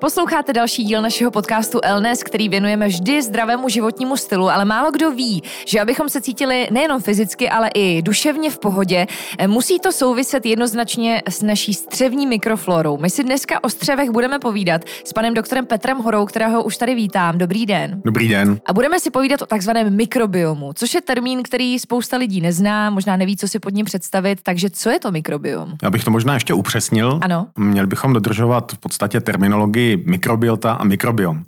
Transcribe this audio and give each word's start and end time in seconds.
Posloucháte 0.00 0.52
další 0.52 0.84
díl 0.84 1.02
našeho 1.02 1.30
podcastu 1.30 1.80
Elnes, 1.82 2.22
který 2.22 2.48
věnujeme 2.48 2.88
vždy 2.88 3.22
zdravému 3.22 3.68
životnímu 3.68 4.16
stylu, 4.16 4.50
ale 4.50 4.64
málo 4.64 4.90
kdo 4.90 5.10
ví, 5.10 5.42
že 5.66 5.80
abychom 5.80 6.08
se 6.08 6.20
cítili 6.20 6.68
nejenom 6.70 7.02
fyzicky, 7.02 7.50
ale 7.50 7.70
i 7.74 8.02
duševně 8.02 8.50
v 8.50 8.58
pohodě, 8.58 9.06
musí 9.46 9.80
to 9.80 9.92
souviset 9.92 10.46
jednoznačně 10.46 11.22
s 11.28 11.42
naší 11.42 11.74
střevní 11.74 12.26
mikroflorou. 12.26 12.98
My 12.98 13.10
si 13.10 13.24
dneska 13.24 13.64
o 13.64 13.68
střevech 13.68 14.10
budeme 14.10 14.38
povídat 14.38 14.82
s 15.04 15.12
panem 15.12 15.34
doktorem 15.34 15.66
Petrem 15.66 15.98
Horou, 15.98 16.26
kterého 16.26 16.62
už 16.62 16.76
tady 16.76 16.94
vítám. 16.94 17.38
Dobrý 17.38 17.66
den. 17.66 18.02
Dobrý 18.04 18.28
den. 18.28 18.58
A 18.66 18.72
budeme 18.72 19.00
si 19.00 19.10
povídat 19.10 19.42
o 19.42 19.46
takzvaném 19.46 19.96
mikrobiomu, 19.96 20.72
což 20.74 20.94
je 20.94 21.00
termín, 21.00 21.42
který 21.42 21.78
spousta 21.78 22.16
lidí 22.16 22.40
nezná, 22.40 22.90
možná 22.90 23.16
neví, 23.16 23.36
co 23.36 23.48
si 23.48 23.58
pod 23.58 23.74
ním 23.74 23.84
představit. 23.84 24.38
Takže 24.42 24.70
co 24.70 24.90
je 24.90 25.00
to 25.00 25.12
mikrobiom? 25.12 25.72
Já 25.82 25.90
bych 25.90 26.04
to 26.04 26.10
možná 26.10 26.34
ještě 26.34 26.54
upřesnil. 26.54 27.18
Ano. 27.22 27.46
Měli 27.58 27.86
bychom 27.86 28.12
dodržovat 28.12 28.72
v 28.72 28.78
podstatě 28.78 29.20
terminologii 29.20 29.85
mikrobiota 29.94 30.74
a 30.74 30.84
mikrobiom. 30.84 31.44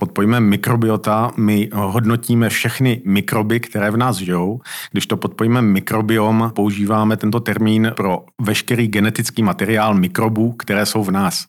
Pod 0.00 0.12
pojmem 0.12 0.44
mikrobiota 0.44 1.30
my 1.36 1.68
hodnotíme 1.74 2.48
všechny 2.48 3.02
mikroby, 3.04 3.60
které 3.60 3.90
v 3.90 3.96
nás 3.96 4.16
žijou. 4.16 4.60
Když 4.92 5.06
to 5.06 5.16
pod 5.16 5.34
pojmem 5.34 5.72
mikrobiom 5.72 6.52
používáme 6.54 7.16
tento 7.16 7.40
termín 7.40 7.92
pro 7.96 8.24
veškerý 8.40 8.88
genetický 8.88 9.42
materiál 9.42 9.94
mikrobů, 9.94 10.52
které 10.52 10.86
jsou 10.86 11.04
v 11.04 11.10
nás. 11.10 11.44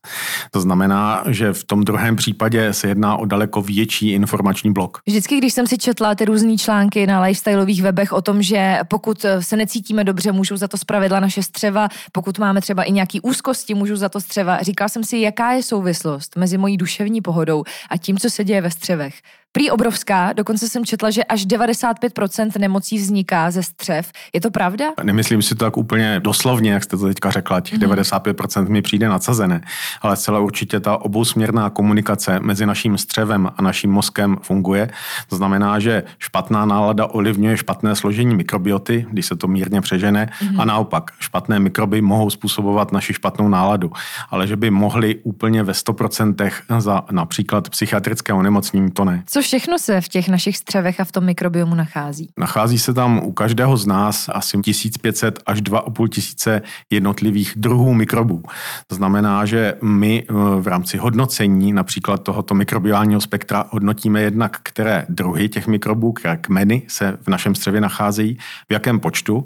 To 0.51 0.61
znamená, 0.61 1.23
že 1.27 1.53
v 1.53 1.63
tom 1.63 1.83
druhém 1.83 2.15
případě 2.15 2.73
se 2.73 2.87
jedná 2.87 3.17
o 3.17 3.25
daleko 3.25 3.61
větší 3.61 4.11
informační 4.11 4.73
blok. 4.73 4.97
Vždycky, 5.07 5.37
když 5.37 5.53
jsem 5.53 5.67
si 5.67 5.77
četla 5.77 6.15
ty 6.15 6.25
různé 6.25 6.57
články 6.57 7.07
na 7.07 7.21
lifestyleových 7.21 7.81
webech 7.81 8.13
o 8.13 8.21
tom, 8.21 8.41
že 8.41 8.79
pokud 8.87 9.25
se 9.39 9.55
necítíme 9.57 10.03
dobře, 10.03 10.31
můžou 10.31 10.57
za 10.57 10.67
to 10.67 10.77
zpravidla 10.77 11.19
naše 11.19 11.43
střeva, 11.43 11.87
pokud 12.11 12.39
máme 12.39 12.61
třeba 12.61 12.83
i 12.83 12.91
nějaký 12.91 13.21
úzkosti, 13.21 13.73
můžou 13.73 13.95
za 13.95 14.09
to 14.09 14.21
střeva. 14.21 14.61
Říkal 14.61 14.89
jsem 14.89 15.03
si, 15.03 15.17
jaká 15.17 15.51
je 15.51 15.63
souvislost 15.63 16.35
mezi 16.35 16.57
mojí 16.57 16.77
duševní 16.77 17.21
pohodou 17.21 17.63
a 17.89 17.97
tím, 17.97 18.17
co 18.17 18.29
se 18.41 18.45
děje 18.45 18.61
ve 18.61 18.71
střevech. 18.71 19.21
Prý 19.53 19.71
obrovská, 19.71 20.33
dokonce 20.33 20.69
jsem 20.69 20.85
četla, 20.85 21.09
že 21.09 21.23
až 21.23 21.45
95% 21.45 22.59
nemocí 22.59 22.97
vzniká 22.97 23.51
ze 23.51 23.63
střev. 23.63 24.11
Je 24.33 24.41
to 24.41 24.51
pravda? 24.51 24.85
Nemyslím 25.03 25.41
si 25.41 25.55
to 25.55 25.65
tak 25.65 25.77
úplně 25.77 26.19
doslovně, 26.19 26.71
jak 26.71 26.83
jste 26.83 26.97
to 26.97 27.07
teďka 27.07 27.31
řekla, 27.31 27.61
těch 27.61 27.79
mm-hmm. 27.79 28.21
95% 28.21 28.69
mi 28.69 28.81
přijde 28.81 29.09
nadsazené, 29.09 29.61
ale 30.01 30.17
celá 30.17 30.39
určitě 30.39 30.79
ta 30.79 30.97
obousměrná 30.97 31.69
komunikace 31.69 32.39
mezi 32.39 32.65
naším 32.65 32.97
střevem 32.97 33.51
a 33.57 33.61
naším 33.61 33.91
mozkem 33.91 34.37
funguje. 34.41 34.89
To 35.29 35.35
znamená, 35.35 35.79
že 35.79 36.03
špatná 36.19 36.65
nálada 36.65 37.05
ovlivňuje 37.05 37.57
špatné 37.57 37.95
složení 37.95 38.35
mikrobioty, 38.35 39.05
když 39.11 39.25
se 39.25 39.35
to 39.35 39.47
mírně 39.47 39.81
přežene, 39.81 40.25
mm-hmm. 40.25 40.61
a 40.61 40.65
naopak 40.65 41.11
špatné 41.19 41.59
mikroby 41.59 42.01
mohou 42.01 42.29
způsobovat 42.29 42.91
naši 42.91 43.13
špatnou 43.13 43.47
náladu, 43.47 43.91
ale 44.29 44.47
že 44.47 44.55
by 44.55 44.71
mohly 44.71 45.15
úplně 45.23 45.63
ve 45.63 45.73
100% 45.73 46.51
za 46.79 47.03
například 47.11 47.69
psychiatrické 47.69 48.33
onemocnění, 48.33 48.91
to 48.91 49.05
ne. 49.05 49.23
Co 49.27 49.40
všechno 49.41 49.79
se 49.79 50.01
v 50.01 50.07
těch 50.07 50.29
našich 50.29 50.57
střevech 50.57 50.99
a 50.99 51.03
v 51.03 51.11
tom 51.11 51.25
mikrobiomu 51.25 51.75
nachází? 51.75 52.29
Nachází 52.37 52.79
se 52.79 52.93
tam 52.93 53.19
u 53.23 53.31
každého 53.31 53.77
z 53.77 53.85
nás 53.85 54.29
asi 54.33 54.57
1500 54.57 55.39
až 55.45 55.61
2,5 55.61 56.07
tisíce 56.07 56.61
jednotlivých 56.89 57.53
druhů 57.55 57.93
mikrobů. 57.93 58.43
To 58.87 58.95
znamená, 58.95 59.45
že 59.45 59.73
my 59.81 60.23
eh, 60.23 60.33
v 60.61 60.67
rámci 60.67 60.97
hodnocení 60.97 61.73
například 61.73 62.23
tohoto 62.23 62.53
mikrobiálního 62.53 63.21
spektra 63.21 63.65
hodnotíme 63.69 64.21
jednak, 64.21 64.59
které 64.63 65.05
druhy 65.09 65.49
těch 65.49 65.67
mikrobů, 65.67 66.11
které 66.11 66.37
kmeny 66.37 66.81
se 66.87 67.17
v 67.21 67.27
našem 67.27 67.55
střevě 67.55 67.81
nacházejí, 67.81 68.37
v 68.69 68.73
jakém 68.73 68.99
počtu 68.99 69.45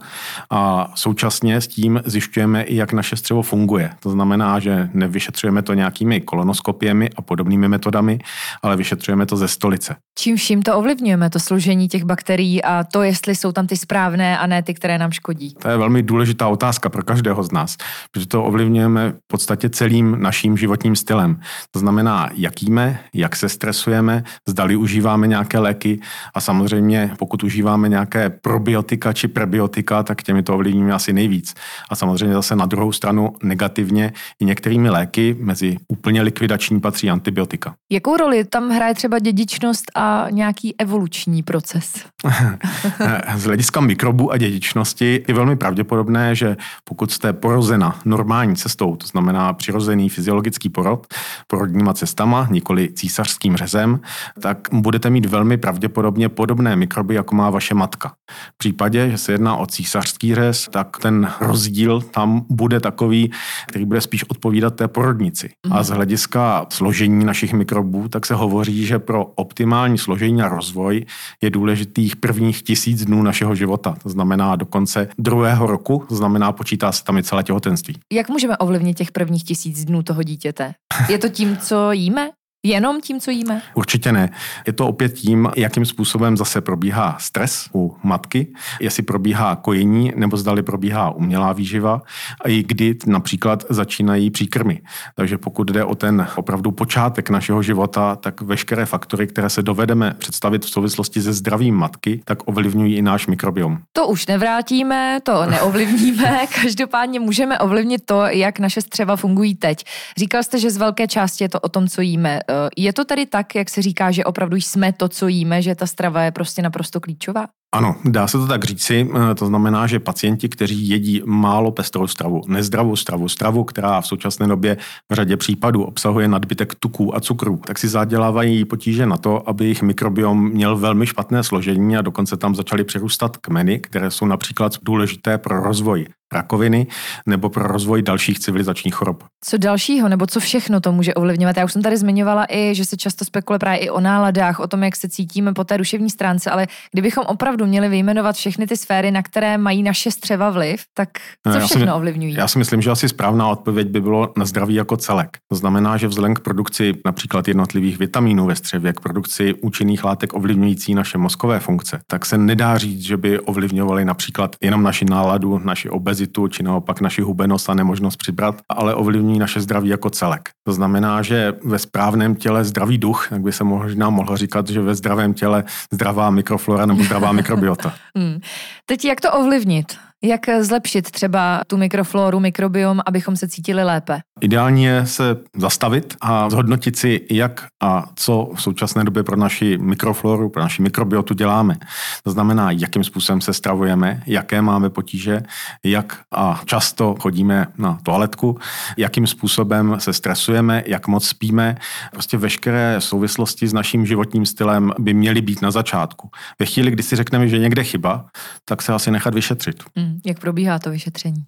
a 0.50 0.92
současně 0.96 1.62
s 1.62 1.68
tím 1.68 2.02
zjišťujeme 2.06 2.64
i, 2.64 2.76
jak 2.76 2.94
naše 2.94 3.16
střevo 3.16 3.42
funguje. 3.42 3.92
To 4.00 4.10
znamená, 4.10 4.60
že 4.60 4.90
nevyšetřujeme 4.94 5.62
to 5.62 5.74
nějakými 5.74 6.22
kolonoskopiemi 6.22 7.10
a 7.16 7.22
podobnými 7.22 7.68
metodami, 7.68 8.20
ale 8.62 8.78
vyšetřujeme 8.78 9.26
to 9.26 9.38
ze 9.38 9.48
stolice 9.48 9.85
srdce. 9.86 10.06
Čím 10.20 10.36
vším 10.36 10.62
to 10.62 10.78
ovlivňujeme, 10.78 11.30
to 11.30 11.40
složení 11.40 11.88
těch 11.88 12.04
bakterií 12.04 12.64
a 12.64 12.84
to, 12.84 13.04
jestli 13.04 13.36
jsou 13.36 13.52
tam 13.52 13.68
ty 13.68 13.78
správné 13.78 14.38
a 14.38 14.48
ne 14.48 14.64
ty, 14.64 14.74
které 14.74 14.98
nám 14.98 15.12
škodí? 15.12 15.56
To 15.62 15.70
je 15.70 15.78
velmi 15.78 16.04
důležitá 16.04 16.48
otázka 16.48 16.90
pro 16.90 17.04
každého 17.04 17.44
z 17.44 17.52
nás, 17.52 17.78
protože 18.12 18.28
to 18.28 18.44
ovlivňujeme 18.44 19.12
v 19.12 19.28
podstatě 19.28 19.70
celým 19.70 20.18
naším 20.20 20.58
životním 20.58 20.96
stylem. 20.96 21.40
To 21.72 21.80
znamená, 21.80 22.30
jak 22.36 22.64
jíme, 22.64 23.00
jak 23.14 23.36
se 23.36 23.50
stresujeme, 23.50 24.24
zdali 24.48 24.76
užíváme 24.76 25.28
nějaké 25.28 25.60
léky 25.60 26.00
a 26.34 26.42
samozřejmě, 26.42 27.12
pokud 27.20 27.44
užíváme 27.44 27.90
nějaké 27.90 28.30
probiotika 28.30 29.14
či 29.14 29.28
prebiotika, 29.28 30.04
tak 30.04 30.24
těmi 30.24 30.44
to 30.44 30.54
ovlivníme 30.54 30.94
asi 30.94 31.14
nejvíc. 31.14 31.54
A 31.90 31.96
samozřejmě 31.96 32.36
zase 32.36 32.56
na 32.56 32.66
druhou 32.66 32.92
stranu 32.92 33.36
negativně 33.44 34.14
i 34.40 34.46
některými 34.46 34.90
léky, 34.90 35.36
mezi 35.40 35.78
úplně 35.88 36.22
likvidační 36.22 36.80
patří 36.80 37.10
antibiotika. 37.10 37.76
Jakou 37.92 38.18
roli 38.18 38.44
tam 38.44 38.70
hraje 38.70 38.96
třeba 38.96 39.20
dědičnost 39.20 39.75
dědičnost 39.76 39.92
a 39.96 40.28
nějaký 40.32 40.76
evoluční 40.80 41.44
proces? 41.44 42.06
Z 43.36 43.44
hlediska 43.44 43.82
mikrobu 43.82 44.32
a 44.32 44.38
dědičnosti 44.38 45.24
je 45.28 45.34
velmi 45.34 45.56
pravděpodobné, 45.56 46.36
že 46.36 46.58
pokud 46.84 47.12
jste 47.12 47.34
porozena 47.34 48.00
normální 48.06 48.56
cestou, 48.56 48.96
to 48.96 49.08
znamená 49.08 49.54
přirozený 49.54 50.10
fyziologický 50.10 50.70
porod, 50.70 51.08
porodníma 51.48 51.94
cestama, 51.94 52.48
nikoli 52.52 52.94
císařským 52.94 53.58
řezem, 53.58 54.00
tak 54.40 54.58
budete 54.72 55.10
mít 55.10 55.26
velmi 55.26 55.58
pravděpodobně 55.58 56.30
podobné 56.30 56.76
mikroby, 56.76 57.16
jako 57.16 57.36
má 57.36 57.50
vaše 57.50 57.74
matka. 57.76 58.14
V 58.54 58.58
případě, 58.58 59.10
že 59.10 59.18
se 59.18 59.32
jedná 59.32 59.56
o 59.56 59.66
císařský 59.66 60.36
řez, 60.36 60.68
tak 60.72 60.98
ten 61.02 61.32
rozdíl 61.42 62.02
tam 62.02 62.46
bude 62.50 62.80
takový, 62.80 63.32
který 63.68 63.86
bude 63.86 64.02
spíš 64.02 64.24
odpovídat 64.30 64.76
té 64.76 64.88
porodnici. 64.88 65.50
A 65.72 65.84
z 65.84 65.90
hlediska 65.90 66.66
složení 66.70 67.26
našich 67.26 67.54
mikrobů, 67.54 68.08
tak 68.08 68.26
se 68.26 68.36
hovoří, 68.36 68.86
že 68.86 69.00
pro 69.00 69.26
optimální 69.26 69.65
složení 69.98 70.42
a 70.42 70.48
rozvoj 70.48 71.06
je 71.42 71.50
důležitých 71.50 72.16
prvních 72.16 72.64
tisíc 72.64 73.06
dnů 73.06 73.24
našeho 73.24 73.56
života. 73.56 73.96
To 74.04 74.10
znamená 74.10 74.56
do 74.56 74.66
konce 74.66 75.08
druhého 75.18 75.68
roku, 75.68 76.06
to 76.10 76.16
znamená 76.16 76.52
počítá 76.52 76.92
se 76.92 77.04
tam 77.04 77.18
i 77.18 77.24
celé 77.24 77.44
těhotenství. 77.44 77.96
Jak 78.14 78.30
můžeme 78.30 78.58
ovlivnit 78.58 78.98
těch 78.98 79.12
prvních 79.12 79.44
tisíc 79.44 79.86
dnů 79.86 80.04
toho 80.04 80.24
dítěte? 80.24 80.74
Je 81.10 81.18
to 81.18 81.30
tím, 81.30 81.58
co 81.58 81.92
jíme? 81.92 82.30
Jenom 82.66 83.02
tím, 83.02 83.20
co 83.20 83.32
jíme? 83.32 83.62
Určitě 83.74 84.12
ne. 84.12 84.30
Je 84.68 84.74
to 84.74 84.88
opět 84.88 85.14
tím, 85.14 85.50
jakým 85.56 85.86
způsobem 85.86 86.38
zase 86.38 86.62
probíhá 86.62 87.18
stres 87.20 87.70
u 87.74 87.98
matky, 88.04 88.48
jestli 88.80 89.04
probíhá 89.04 89.56
kojení 89.56 90.14
nebo 90.16 90.38
zdali 90.38 90.64
probíhá 90.64 91.10
umělá 91.10 91.54
výživa 91.54 92.02
a 92.42 92.50
i 92.50 92.64
kdy 92.64 92.96
například 93.06 93.64
začínají 93.70 94.30
příkrmy. 94.30 94.82
Takže 95.16 95.38
pokud 95.38 95.72
jde 95.72 95.84
o 95.84 95.96
ten 95.96 96.28
opravdu 96.36 96.72
počátek 96.72 97.30
našeho 97.30 97.62
života, 97.62 98.16
tak 98.16 98.42
veškeré 98.42 98.86
faktory, 98.86 99.28
které 99.28 99.50
se 99.50 99.62
dovedeme 99.62 100.16
představit 100.18 100.66
v 100.66 100.70
souvislosti 100.70 101.22
se 101.22 101.34
zdravím 101.34 101.76
matky, 101.76 102.22
tak 102.26 102.48
ovlivňují 102.48 102.96
i 102.96 103.02
náš 103.02 103.28
mikrobiom. 103.28 103.78
To 103.94 104.08
už 104.08 104.28
nevrátíme, 104.28 105.20
to 105.24 105.46
neovlivníme. 105.46 106.40
Každopádně 106.62 107.20
můžeme 107.20 107.60
ovlivnit 107.60 108.02
to, 108.06 108.22
jak 108.26 108.60
naše 108.60 108.82
střeva 108.82 109.16
fungují 109.16 109.56
teď. 109.56 109.84
Říkal 110.18 110.44
jste, 110.44 110.60
že 110.60 110.72
z 110.72 110.78
velké 110.78 111.08
části 111.08 111.44
je 111.44 111.50
to 111.50 111.60
o 111.60 111.70
tom, 111.70 111.88
co 111.88 112.02
jíme. 112.02 112.40
Eh, 112.56 112.70
je 112.78 112.94
to 112.94 113.06
tedy 113.06 113.26
tak, 113.26 113.56
jak 113.56 113.70
se 113.70 113.82
říká, 113.82 114.12
že 114.12 114.24
opravdu 114.24 114.56
jsme 114.56 114.94
to, 114.94 115.10
co 115.10 115.28
jíme, 115.28 115.62
že 115.62 115.76
ta 115.76 115.86
strava 115.86 116.22
je 116.22 116.32
prostě 116.32 116.62
naprosto 116.62 117.00
klíčová? 117.00 117.48
Ano, 117.76 117.96
dá 118.06 118.28
se 118.28 118.38
to 118.38 118.48
tak 118.48 118.64
říci. 118.64 119.10
Eh, 119.32 119.36
to 119.36 119.46
znamená, 119.46 119.88
že 119.88 120.00
pacienti, 120.00 120.50
kteří 120.50 120.90
jedí 120.90 121.22
málo 121.26 121.72
pestrou 121.72 122.08
stravu, 122.08 122.42
nezdravou 122.48 122.96
stravu, 122.96 123.30
stravu, 123.30 123.64
která 123.64 124.02
v 124.02 124.08
současné 124.08 124.48
době 124.48 124.78
v 125.12 125.16
řadě 125.16 125.38
případů 125.38 125.84
obsahuje 125.84 126.28
nadbytek 126.28 126.76
tuků 126.76 127.16
a 127.16 127.20
cukrů, 127.20 127.62
tak 127.68 127.80
si 127.80 127.88
zadělávají 127.88 128.66
potíže 128.66 129.06
na 129.06 129.18
to, 129.18 129.50
aby 129.50 129.64
jejich 129.64 129.82
mikrobiom 129.82 130.50
měl 130.50 130.78
velmi 130.78 131.08
špatné 131.08 131.44
složení 131.44 131.98
a 131.98 132.02
dokonce 132.02 132.38
tam 132.38 132.56
začaly 132.56 132.84
přerůstat 132.84 133.38
kmeny, 133.38 133.80
které 133.80 134.12
jsou 134.12 134.26
například 134.26 134.74
důležité 134.84 135.38
pro 135.38 135.64
rozvoj 135.64 136.06
rakoviny 136.34 136.88
nebo 137.26 137.50
pro 137.50 137.68
rozvoj 137.68 138.02
dalších 138.02 138.40
civilizačních 138.40 138.96
chorob. 138.96 139.24
Co 139.44 139.58
dalšího, 139.58 140.10
nebo 140.10 140.28
co 140.28 140.40
všechno 140.40 140.80
to 140.80 140.92
může 140.92 141.14
ovlivňovat? 141.14 141.58
Já 141.58 141.66
už 141.66 141.74
jsem 141.74 141.82
tady 141.82 141.98
zmiňovala 141.98 142.46
i, 142.50 142.76
že 142.76 142.86
se 142.86 142.98
často 142.98 143.26
spekuluje 143.26 143.60
právě 143.60 143.80
i 143.80 143.90
o 143.90 144.00
náladách, 144.00 144.60
o 144.60 144.68
tom, 144.68 144.84
jak 144.84 144.96
se 144.96 145.10
cítíme 145.10 145.54
po 145.54 145.64
té 145.64 145.78
duševní 145.78 146.10
stránce, 146.10 146.52
ale 146.52 146.68
kdybychom 146.92 147.24
opravdu 147.28 147.66
měli 147.66 147.90
vyjmenovat 147.90 148.36
všechny 148.36 148.68
ty 148.68 148.78
sféry, 148.78 149.12
na 149.12 149.22
které 149.22 149.58
mají 149.58 149.84
naše 149.84 150.12
střeva 150.12 150.50
vliv, 150.50 150.84
tak 150.94 151.10
co 151.48 151.58
já 151.58 151.68
všechno 151.68 151.86
si, 151.86 151.92
ovlivňují? 151.92 152.34
Já 152.34 152.48
si 152.48 152.58
myslím, 152.58 152.82
že 152.82 152.92
asi 152.92 153.10
správná 153.10 153.50
odpověď 153.50 153.88
by 153.88 154.02
bylo 154.02 154.34
na 154.38 154.46
zdraví 154.46 154.76
jako 154.76 154.98
celek. 154.98 155.38
To 155.52 155.56
znamená, 155.56 155.98
že 155.98 156.08
vzhledem 156.08 156.34
k 156.34 156.40
produkci 156.40 156.94
například 157.06 157.48
jednotlivých 157.48 158.00
vitamínů 158.00 158.46
ve 158.46 158.56
střevě, 158.56 158.94
k 158.94 159.00
produkci 159.00 159.54
účinných 159.54 160.04
látek 160.04 160.34
ovlivňující 160.34 160.96
naše 160.96 161.18
mozkové 161.18 161.60
funkce, 161.60 162.00
tak 162.08 162.26
se 162.26 162.38
nedá 162.38 162.78
říct, 162.78 163.02
že 163.02 163.18
by 163.18 163.40
ovlivňovaly 163.40 164.06
například 164.06 164.56
jenom 164.62 164.84
naši 164.84 165.06
náladu, 165.06 165.62
naši 165.64 165.90
obezitu 165.90 166.25
či 166.48 166.64
naopak 166.64 167.02
naši 167.02 167.22
hubenost 167.22 167.70
a 167.70 167.74
nemožnost 167.74 168.18
přibrat, 168.18 168.56
ale 168.70 168.96
ovlivňují 168.96 169.40
naše 169.40 169.62
zdraví 169.62 169.90
jako 169.90 170.10
celek. 170.10 170.50
To 170.68 170.74
znamená, 170.74 171.22
že 171.22 171.54
ve 171.64 171.80
správném 171.80 172.36
těle 172.36 172.64
zdravý 172.64 172.98
duch, 172.98 173.28
jak 173.32 173.42
by 173.42 173.52
se 173.52 173.64
možná 173.64 174.10
mohlo 174.10 174.38
říkat, 174.38 174.70
že 174.70 174.82
ve 174.82 174.96
zdravém 174.96 175.34
těle 175.34 175.64
zdravá 175.94 176.30
mikroflora 176.30 176.86
nebo 176.86 177.04
zdravá 177.04 177.32
mikrobiota. 177.32 177.94
hmm. 178.18 178.40
Teď 178.86 179.06
jak 179.06 179.22
to 179.22 179.32
ovlivnit? 179.32 179.98
Jak 180.24 180.42
zlepšit 180.62 181.12
třeba 181.12 181.62
tu 181.68 181.78
mikrofloru, 181.78 182.40
mikrobiom, 182.40 183.02
abychom 183.06 183.36
se 183.36 183.48
cítili 183.48 183.84
lépe? 183.84 184.20
Ideální 184.42 184.84
je 184.84 185.06
se 185.06 185.38
zastavit 185.58 186.16
a 186.22 186.50
zhodnotit 186.50 186.96
si, 186.96 187.22
jak 187.32 187.68
a 187.84 188.06
co 188.16 188.52
v 188.56 188.62
současné 188.62 189.04
době 189.04 189.24
pro 189.24 189.36
naši 189.36 189.78
mikrofloru, 189.78 190.50
pro 190.50 190.62
naši 190.62 190.82
mikrobiotu 190.82 191.34
děláme. 191.34 191.78
To 192.24 192.32
znamená, 192.32 192.72
jakým 192.72 193.04
způsobem 193.04 193.42
se 193.42 193.54
stravujeme, 193.54 194.24
jaké 194.26 194.62
máme 194.62 194.90
potíže, 194.90 195.42
jak 195.84 196.20
a 196.32 196.62
často 196.66 197.16
chodíme 197.20 197.68
na 197.78 197.98
toaletku, 198.04 198.60
jakým 198.98 199.28
způsobem 199.28 199.96
se 200.00 200.14
stresujeme, 200.14 200.84
jak 200.86 201.08
moc 201.08 201.28
spíme. 201.28 201.78
Prostě 202.12 202.38
veškeré 202.38 202.96
souvislosti 203.00 203.68
s 203.68 203.74
naším 203.74 204.06
životním 204.06 204.46
stylem 204.46 204.94
by 205.00 205.14
měly 205.14 205.42
být 205.42 205.62
na 205.62 205.72
začátku. 205.72 206.30
Ve 206.60 206.66
chvíli, 206.66 206.92
kdy 206.92 207.04
si 207.04 207.16
řekneme, 207.16 207.48
že 207.48 207.60
někde 207.60 207.84
chyba, 207.84 208.26
tak 208.66 208.82
se 208.82 208.94
asi 208.94 209.12
nechat 209.12 209.34
vyšetřit. 209.34 209.84
Hmm. 209.96 210.20
Jak 210.26 210.40
probíhá 210.40 210.80
to 210.80 210.90
vyšetření? 210.90 211.46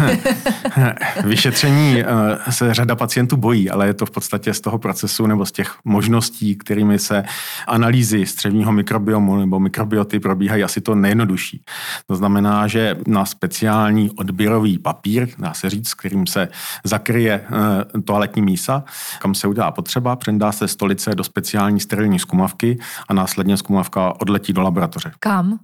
vyšetření 1.24 2.00
eh, 2.00 2.29
se 2.50 2.74
řada 2.74 2.96
pacientů 2.96 3.36
bojí, 3.36 3.70
ale 3.70 3.86
je 3.86 3.94
to 3.94 4.06
v 4.06 4.10
podstatě 4.10 4.54
z 4.54 4.60
toho 4.60 4.78
procesu 4.78 5.26
nebo 5.26 5.46
z 5.46 5.52
těch 5.52 5.74
možností, 5.84 6.56
kterými 6.56 6.98
se 6.98 7.24
analýzy 7.66 8.26
střevního 8.26 8.72
mikrobiomu 8.72 9.36
nebo 9.36 9.60
mikrobioty 9.60 10.20
probíhají 10.20 10.64
asi 10.64 10.80
to 10.80 10.94
nejjednodušší. 10.94 11.62
To 12.06 12.16
znamená, 12.16 12.66
že 12.66 12.96
na 13.06 13.24
speciální 13.24 14.10
odběrový 14.10 14.78
papír, 14.78 15.28
dá 15.38 15.54
se 15.54 15.70
říct, 15.70 15.88
s 15.88 15.94
kterým 15.94 16.26
se 16.26 16.48
zakryje 16.84 17.44
eh, 17.44 18.00
toaletní 18.00 18.42
mísa, 18.42 18.84
kam 19.18 19.34
se 19.34 19.48
udělá 19.48 19.70
potřeba, 19.70 20.16
přendá 20.16 20.52
se 20.52 20.68
stolice 20.68 21.14
do 21.14 21.24
speciální 21.24 21.80
sterilní 21.80 22.18
zkumavky 22.18 22.78
a 23.08 23.14
následně 23.14 23.56
zkumavka 23.56 24.20
odletí 24.20 24.52
do 24.52 24.62
laboratoře. 24.62 25.12
Kam? 25.20 25.58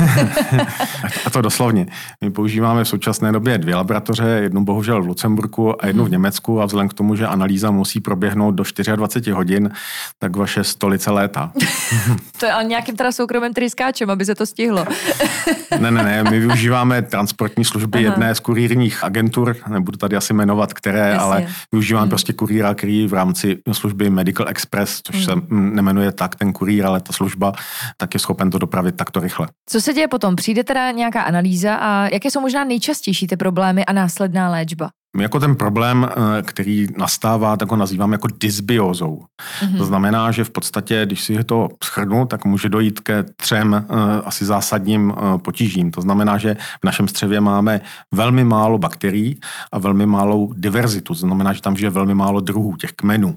a 1.26 1.30
to 1.30 1.40
doslovně. 1.40 1.86
My 2.20 2.30
používáme 2.30 2.84
v 2.84 2.88
současné 2.88 3.32
době 3.32 3.58
dvě 3.58 3.74
laboratoře, 3.74 4.24
jednu 4.24 4.64
bohužel 4.64 5.02
v 5.02 5.06
Lucemburku 5.06 5.84
a 5.84 5.86
jednu 5.86 6.01
v. 6.04 6.10
Německu 6.10 6.60
a 6.60 6.66
vzhledem 6.66 6.88
k 6.88 6.94
tomu, 6.94 7.16
že 7.16 7.26
analýza 7.26 7.70
musí 7.70 8.00
proběhnout 8.00 8.50
do 8.50 8.64
24 8.96 9.30
hodin, 9.30 9.70
tak 10.18 10.36
vaše 10.36 10.64
stolice 10.64 11.10
léta. 11.10 11.52
to 12.38 12.46
je 12.46 12.52
ale 12.52 12.64
nějakým 12.64 12.96
teda 12.96 13.12
soukromým 13.12 13.54
tryskáčem, 13.54 14.10
aby 14.10 14.24
se 14.24 14.34
to 14.34 14.46
stihlo. 14.46 14.84
ne, 15.80 15.90
ne, 15.90 16.02
ne, 16.02 16.24
my 16.30 16.40
využíváme 16.40 17.02
transportní 17.02 17.64
služby 17.64 17.98
Aha. 17.98 18.12
jedné 18.12 18.34
z 18.34 18.40
kurírních 18.40 19.04
agentur, 19.04 19.56
nebudu 19.68 19.96
tady 19.96 20.16
asi 20.16 20.34
jmenovat, 20.34 20.74
které, 20.74 20.98
Jasně. 20.98 21.18
ale 21.18 21.46
využívám 21.72 22.02
hmm. 22.02 22.08
prostě 22.08 22.32
kurýra, 22.32 22.74
který 22.74 23.06
v 23.06 23.12
rámci 23.12 23.58
služby 23.72 24.10
Medical 24.10 24.48
Express, 24.48 25.00
což 25.02 25.16
hmm. 25.16 25.24
se 25.24 25.32
nemenuje 25.50 26.12
tak 26.12 26.36
ten 26.36 26.52
kurýr, 26.52 26.86
ale 26.86 27.00
ta 27.00 27.12
služba, 27.12 27.52
tak 27.96 28.14
je 28.14 28.20
schopen 28.20 28.50
to 28.50 28.58
dopravit 28.58 28.96
takto 28.96 29.20
rychle. 29.20 29.48
Co 29.70 29.80
se 29.80 29.94
děje 29.94 30.08
potom? 30.08 30.36
Přijde 30.36 30.64
teda 30.64 30.90
nějaká 30.90 31.22
analýza 31.22 31.74
a 31.74 32.08
jaké 32.12 32.30
jsou 32.30 32.40
možná 32.40 32.64
nejčastější 32.64 33.26
ty 33.26 33.36
problémy 33.36 33.84
a 33.84 33.92
následná 33.92 34.50
léčba? 34.50 34.90
Jako 35.20 35.40
ten 35.40 35.56
problém, 35.56 36.08
eh, 36.10 36.42
který 36.42 36.86
nastává, 36.98 37.56
tak 37.56 37.70
ho 37.70 37.76
nazývám 37.76 38.12
jako 38.12 38.28
dysbiozou. 38.40 39.24
Mm-hmm. 39.60 39.76
To 39.78 39.84
znamená, 39.84 40.30
že 40.30 40.44
v 40.44 40.50
podstatě, 40.50 41.02
když 41.06 41.24
si 41.24 41.44
to 41.44 41.68
schrnu, 41.84 42.26
tak 42.26 42.44
může 42.44 42.68
dojít 42.68 43.00
ke 43.00 43.22
třem 43.22 43.72
uh, 43.72 43.98
asi 44.24 44.44
zásadním 44.44 45.10
uh, 45.10 45.38
potížím. 45.38 45.90
To 45.90 46.00
znamená, 46.00 46.38
že 46.38 46.54
v 46.54 46.84
našem 46.84 47.08
střevě 47.08 47.40
máme 47.40 47.80
velmi 48.14 48.44
málo 48.44 48.78
bakterií 48.78 49.40
a 49.72 49.78
velmi 49.78 50.06
malou 50.06 50.52
diverzitu. 50.56 51.14
To 51.14 51.14
znamená, 51.14 51.52
že 51.52 51.62
tam 51.62 51.76
žije 51.76 51.90
velmi 51.90 52.14
málo 52.14 52.40
druhů, 52.40 52.76
těch 52.76 52.92
kmenů. 52.92 53.36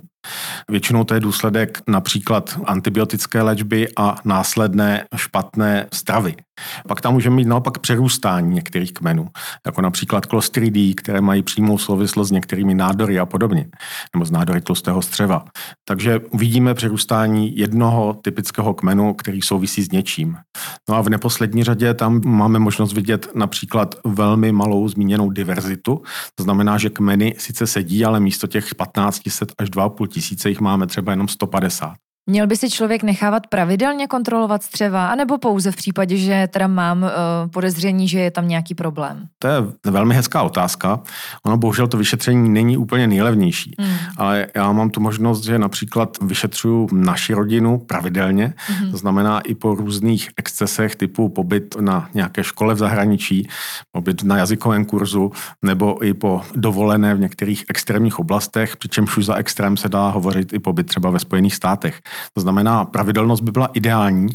Většinou 0.70 1.04
to 1.04 1.14
je 1.14 1.20
důsledek 1.20 1.82
například 1.88 2.60
antibiotické 2.66 3.42
léčby 3.42 3.88
a 3.98 4.16
následné 4.26 5.06
špatné 5.16 5.88
stravy. 5.94 6.36
Pak 6.88 7.02
tam 7.02 7.14
můžeme 7.14 7.36
mít 7.36 7.48
naopak 7.48 7.78
přerůstání 7.80 8.56
některých 8.56 8.94
kmenů, 8.94 9.28
jako 9.66 9.82
například 9.82 10.26
klostridí, 10.26 10.96
které 10.96 11.22
mají 11.22 11.44
přímou 11.44 11.78
souvislost 11.78 12.28
s 12.28 12.32
některými 12.32 12.74
nádory 12.74 13.20
a 13.20 13.26
podobně, 13.26 13.68
nebo 14.14 14.26
z 14.26 14.32
nádory 14.32 14.62
tlustého 14.62 15.02
střeva. 15.02 15.46
Takže 15.88 16.20
uvidíme 16.20 16.74
přerůstání 16.74 17.58
jednoho 17.58 18.14
typického 18.24 18.74
kmenu, 18.74 19.14
který 19.14 19.42
souvisí 19.42 19.84
s 19.84 19.92
něčím. 19.92 20.38
No 20.90 20.96
a 20.96 21.02
v 21.02 21.10
neposlední 21.10 21.64
řadě 21.64 21.94
tam 21.94 22.22
máme 22.26 22.60
možnost 22.60 22.94
vidět 22.94 23.28
například 23.36 23.96
velmi 24.06 24.52
malou 24.52 24.88
zmíněnou 24.88 25.30
diverzitu. 25.30 26.02
To 26.36 26.44
znamená, 26.44 26.78
že 26.78 26.90
kmeny 26.90 27.36
sice 27.38 27.68
sedí, 27.68 28.06
ale 28.06 28.20
místo 28.20 28.48
těch 28.48 28.64
1500 28.64 29.54
až 29.58 29.70
2,5 29.70 30.15
tisíce 30.16 30.50
jich 30.50 30.60
máme 30.60 30.88
třeba 30.88 31.12
jenom 31.12 31.28
150. 31.28 32.05
Měl 32.28 32.48
by 32.48 32.58
si 32.58 32.70
člověk 32.70 33.04
nechávat 33.04 33.48
pravidelně 33.48 34.08
kontrolovat 34.08 34.64
střeva, 34.64 35.08
anebo 35.08 35.38
pouze 35.38 35.72
v 35.72 35.76
případě, 35.76 36.18
že 36.18 36.48
teda 36.52 36.68
mám 36.68 37.04
uh, 37.04 37.10
podezření, 37.54 38.08
že 38.08 38.20
je 38.20 38.32
tam 38.32 38.48
nějaký 38.48 38.76
problém? 38.76 39.28
To 39.40 39.48
je 39.48 39.64
velmi 39.84 40.16
hezká 40.16 40.42
otázka. 40.42 41.00
Ono 41.46 41.58
bohužel 41.58 41.88
to 41.88 41.98
vyšetření 41.98 42.50
není 42.50 42.78
úplně 42.78 43.08
nejlevnější, 43.08 43.76
hmm. 43.80 43.98
ale 44.18 44.48
já 44.56 44.72
mám 44.72 44.90
tu 44.90 45.00
možnost, 45.00 45.44
že 45.44 45.60
například 45.60 46.18
vyšetřuju 46.22 46.90
naši 46.92 47.34
rodinu 47.34 47.78
pravidelně, 47.78 48.54
hmm. 48.68 48.92
to 48.92 48.98
znamená 48.98 49.40
i 49.40 49.56
po 49.56 49.76
různých 49.76 50.30
excesech 50.38 50.96
typu 50.96 51.30
pobyt 51.30 51.76
na 51.80 52.10
nějaké 52.14 52.44
škole 52.44 52.74
v 52.74 52.78
zahraničí, 52.78 53.48
pobyt 53.92 54.24
na 54.24 54.38
jazykovém 54.38 54.86
kurzu, 54.86 55.32
nebo 55.62 56.06
i 56.06 56.14
po 56.14 56.42
dovolené 56.56 57.16
v 57.16 57.20
některých 57.20 57.66
extrémních 57.70 58.20
oblastech, 58.20 58.78
přičemž 58.78 59.18
už 59.18 59.26
za 59.26 59.36
extrém 59.36 59.78
se 59.78 59.90
dá 59.90 60.10
hovořit 60.10 60.54
i 60.54 60.60
pobyt 60.60 60.84
třeba 60.84 61.10
ve 61.10 61.20
Spojených 61.20 61.56
státech. 61.56 62.02
To 62.34 62.42
znamená, 62.42 62.86
pravidelnost 62.86 63.44
by 63.44 63.52
byla 63.52 63.70
ideální 63.74 64.28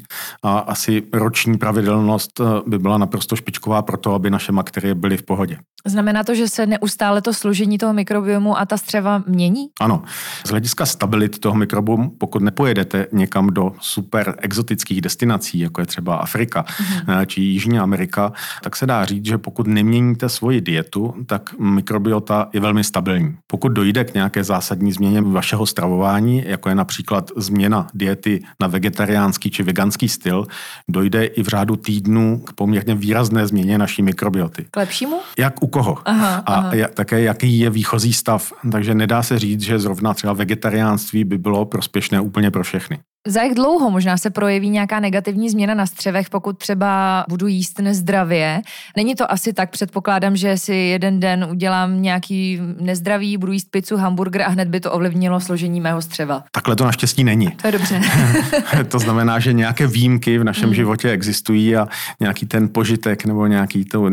a 0.43 0.59
asi 0.59 1.03
roční 1.13 1.59
pravidelnost 1.59 2.41
eh, 2.41 2.45
by 2.67 2.79
byla 2.79 2.99
naprosto 2.99 3.37
špičková 3.37 3.83
pro 3.83 3.97
to, 3.97 4.15
aby 4.15 4.31
naše 4.31 4.53
bakterie 4.53 4.95
byly 4.95 5.17
v 5.17 5.23
pohodě. 5.23 5.59
Znamená 5.87 6.25
to, 6.25 6.35
že 6.35 6.49
se 6.49 6.67
neustále 6.67 7.23
to 7.23 7.35
složení 7.35 7.79
toho 7.79 7.93
mikrobiomu 7.93 8.59
a 8.59 8.67
ta 8.67 8.77
střeva 8.77 9.23
mění? 9.27 9.69
Ano. 9.81 10.03
Z 10.47 10.51
hlediska 10.51 10.87
stability 10.87 11.39
toho 11.39 11.55
mikrobiomu, 11.55 12.11
pokud 12.11 12.43
nepojedete 12.43 13.07
někam 13.13 13.47
do 13.47 13.73
super 13.81 14.35
exotických 14.39 15.01
destinací, 15.01 15.59
jako 15.59 15.81
je 15.81 15.87
třeba 15.87 16.17
Afrika 16.17 16.65
mm-hmm. 16.65 17.27
či 17.27 17.41
Jižní 17.41 17.79
Amerika, 17.79 18.33
tak 18.63 18.77
se 18.77 18.87
dá 18.87 19.05
říct, 19.05 19.27
že 19.27 19.39
pokud 19.39 19.67
neměníte 19.67 20.29
svoji 20.29 20.61
dietu, 20.61 21.15
tak 21.27 21.59
mikrobiota 21.59 22.49
je 22.53 22.61
velmi 22.61 22.85
stabilní. 22.85 23.37
Pokud 23.47 23.69
dojde 23.69 24.05
k 24.05 24.15
nějaké 24.15 24.45
zásadní 24.45 24.93
změně 24.93 25.21
vašeho 25.23 25.67
stravování, 25.67 26.45
jako 26.47 26.69
je 26.69 26.75
například 26.75 27.31
změna 27.37 27.70
diety 27.95 28.43
na 28.61 28.67
vegetariánský 28.67 29.51
či 29.51 29.63
veganský 29.63 30.09
styl, 30.09 30.47
dojde 30.89 31.25
i 31.25 31.43
v 31.43 31.49
řádu 31.49 31.77
týdnů 31.77 32.39
k 32.47 32.53
poměrně 32.53 32.95
výrazné 32.95 33.47
změně 33.47 33.79
naší 33.79 34.03
mikrobioty. 34.03 34.67
K 34.71 34.77
lepšímu? 34.77 35.21
Jak 35.39 35.63
u 35.63 35.67
koho? 35.67 35.99
Aha, 36.05 36.35
a 36.47 36.55
aha. 36.55 36.73
také 36.95 37.21
jaký 37.21 37.59
je 37.59 37.71
výchozí 37.71 38.13
stav. 38.13 38.53
Takže 38.73 38.95
nedá 38.95 39.23
se 39.23 39.39
říct, 39.39 39.61
že 39.61 39.79
zrovna 39.79 40.15
třeba 40.15 40.33
vegetariánství 40.33 41.25
by 41.25 41.39
bylo 41.39 41.65
prospěšné 41.65 42.21
úplně 42.21 42.51
pro 42.51 42.63
všechny. 42.63 42.99
Za 43.27 43.43
jak 43.43 43.55
dlouho 43.55 43.91
možná 43.91 44.17
se 44.17 44.31
projeví 44.31 44.71
nějaká 44.71 45.01
negativní 45.01 45.51
změna 45.51 45.75
na 45.75 45.87
střevech, 45.87 46.31
pokud 46.31 46.59
třeba 46.59 47.25
budu 47.29 47.47
jíst 47.47 47.79
nezdravě? 47.79 48.63
Není 48.97 49.15
to 49.15 49.33
asi 49.33 49.53
tak, 49.53 49.71
předpokládám, 49.71 50.37
že 50.37 50.57
si 50.57 50.75
jeden 50.75 51.21
den 51.21 51.47
udělám 51.51 52.03
nějaký 52.03 52.61
nezdravý, 52.81 53.37
budu 53.37 53.53
jíst 53.53 53.71
pizzu, 53.71 53.97
hamburger 53.97 54.43
a 54.43 54.49
hned 54.49 54.69
by 54.69 54.81
to 54.81 54.93
ovlivnilo 54.93 55.41
složení 55.41 55.81
mého 55.81 56.03
střeva. 56.03 56.45
Takhle 56.53 56.77
to 56.77 56.85
naštěstí 56.85 57.25
není. 57.25 57.51
To 57.51 57.67
je 57.69 57.73
dobře. 57.73 58.01
to 58.89 58.99
znamená, 58.99 59.39
že 59.39 59.53
nějaké 59.53 59.87
výjimky 59.87 60.39
v 60.39 60.45
našem 60.45 60.69
mm. 60.69 60.75
životě 60.75 61.11
existují 61.11 61.77
a 61.77 61.89
nějaký 62.21 62.47
ten 62.47 62.69
požitek 62.69 63.25
nebo 63.25 63.47
nějaký 63.47 63.85
tu, 63.85 64.09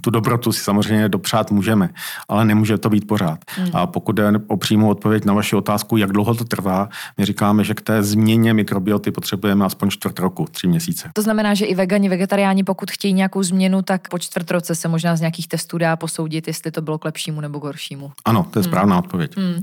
tu 0.00 0.10
dobrotu 0.10 0.52
si 0.52 0.60
samozřejmě 0.60 1.08
dopřát 1.08 1.50
můžeme, 1.50 1.90
ale 2.28 2.44
nemůže 2.44 2.78
to 2.78 2.90
být 2.90 3.06
pořád. 3.06 3.38
Mm. 3.58 3.70
A 3.72 3.86
pokud 3.86 4.12
jde 4.12 4.32
o 4.46 4.56
přímou 4.56 4.88
odpověď 4.88 5.24
na 5.24 5.34
vaši 5.34 5.56
otázku, 5.56 5.96
jak 5.96 6.12
dlouho 6.12 6.34
to 6.34 6.44
trvá, 6.44 6.88
my 7.18 7.24
říkáme, 7.24 7.64
že 7.64 7.74
k 7.74 7.80
té 7.80 8.02
změně 8.02 8.49
změně 8.50 8.62
mikrobioty 8.62 9.10
potřebujeme 9.10 9.64
aspoň 9.64 9.90
čtvrt 9.90 10.18
roku, 10.18 10.46
tři 10.50 10.66
měsíce. 10.66 11.10
To 11.14 11.22
znamená, 11.22 11.54
že 11.54 11.66
i 11.66 11.74
vegani, 11.74 12.08
vegetariáni, 12.08 12.64
pokud 12.64 12.90
chtějí 12.90 13.14
nějakou 13.14 13.42
změnu, 13.42 13.82
tak 13.82 14.08
po 14.08 14.18
čtvrt 14.18 14.50
roce 14.50 14.74
se 14.74 14.88
možná 14.88 15.16
z 15.16 15.20
nějakých 15.20 15.48
testů 15.48 15.78
dá 15.78 15.96
posoudit, 15.96 16.46
jestli 16.46 16.70
to 16.70 16.82
bylo 16.82 16.98
k 16.98 17.04
lepšímu 17.04 17.40
nebo 17.40 17.60
k 17.60 17.64
horšímu. 17.64 18.12
Ano, 18.24 18.46
to 18.50 18.58
je 18.58 18.62
hmm. 18.62 18.70
správná 18.70 18.96
hmm. 18.96 19.04
odpověď. 19.04 19.36
Hmm. 19.36 19.54
Uh, 19.54 19.62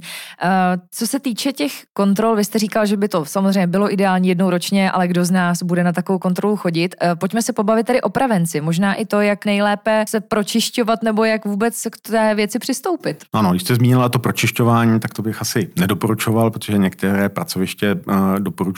co 0.92 1.08
se 1.08 1.20
týče 1.20 1.52
těch 1.52 1.72
kontrol, 1.94 2.36
vy 2.36 2.44
jste 2.44 2.60
říkal, 2.60 2.86
že 2.86 2.98
by 2.98 3.08
to 3.08 3.26
samozřejmě 3.26 3.68
bylo 3.68 3.94
ideální 3.94 4.28
jednou 4.30 4.50
ročně, 4.50 4.92
ale 4.92 5.08
kdo 5.08 5.26
z 5.26 5.32
nás 5.32 5.64
bude 5.64 5.84
na 5.84 5.92
takovou 5.92 6.20
kontrolu 6.20 6.56
chodit? 6.56 6.96
Uh, 6.96 7.16
pojďme 7.16 7.42
se 7.42 7.54
pobavit 7.54 7.88
tady 7.88 8.02
o 8.02 8.10
prevenci. 8.10 8.62
Možná 8.62 8.94
i 8.94 9.06
to, 9.06 9.22
jak 9.22 9.46
nejlépe 9.46 10.06
se 10.08 10.20
pročišťovat 10.20 11.04
nebo 11.04 11.24
jak 11.24 11.46
vůbec 11.46 11.88
k 11.92 12.10
té 12.10 12.36
věci 12.36 12.60
přistoupit. 12.60 13.26
Ano, 13.34 13.52
když 13.52 13.62
jste 13.62 13.76
zmínila 13.76 14.10
to 14.10 14.20
pročišťování, 14.20 15.00
tak 15.00 15.14
to 15.14 15.22
bych 15.22 15.42
asi 15.42 15.70
nedoporučoval, 15.80 16.52
protože 16.52 16.78
některé 16.78 17.30
pracoviště 17.30 17.94
uh, 17.94 18.40
doporučují 18.40 18.77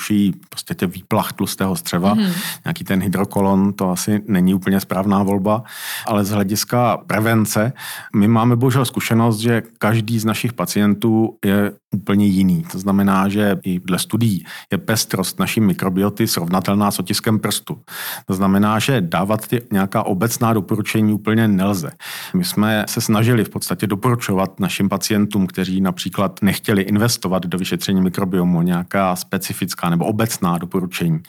prostě 0.49 0.73
tě 0.75 0.87
výplach 0.87 1.33
tlustého 1.33 1.75
střeva, 1.75 2.13
hmm. 2.13 2.31
nějaký 2.65 2.83
ten 2.83 3.01
hydrokolon, 3.01 3.73
to 3.73 3.89
asi 3.89 4.21
není 4.27 4.53
úplně 4.53 4.79
správná 4.79 5.23
volba, 5.23 5.63
ale 6.07 6.25
z 6.25 6.29
hlediska 6.29 6.97
prevence, 6.97 7.73
my 8.15 8.27
máme 8.27 8.55
bohužel 8.55 8.85
zkušenost, 8.85 9.39
že 9.39 9.63
každý 9.77 10.19
z 10.19 10.25
našich 10.25 10.53
pacientů 10.53 11.37
je 11.45 11.71
úplně 11.93 12.25
jiný. 12.25 12.65
To 12.71 12.79
znamená, 12.79 13.29
že 13.29 13.57
i 13.63 13.79
dle 13.79 13.99
studií 13.99 14.45
je 14.71 14.77
pestrost 14.77 15.39
naší 15.39 15.61
mikrobioty 15.61 16.27
srovnatelná 16.27 16.91
s 16.91 16.99
otiskem 16.99 17.39
prstu. 17.39 17.81
To 18.25 18.33
znamená, 18.33 18.79
že 18.79 19.01
dávat 19.01 19.47
ty 19.47 19.61
nějaká 19.71 20.03
obecná 20.03 20.53
doporučení 20.53 21.13
úplně 21.13 21.47
nelze. 21.47 21.91
My 22.33 22.45
jsme 22.45 22.85
se 22.87 23.01
snažili 23.01 23.43
v 23.43 23.49
podstatě 23.49 23.87
doporučovat 23.87 24.59
našim 24.59 24.89
pacientům, 24.89 25.47
kteří 25.47 25.81
například 25.81 26.39
nechtěli 26.41 26.81
investovat 26.81 27.45
do 27.45 27.57
vyšetření 27.57 28.01
mikrobiomu, 28.01 28.61
nějaká 28.61 29.15
specifická 29.15 29.88
nebo 29.89 30.05
obecná 30.05 30.57
doporučení. 30.57 31.19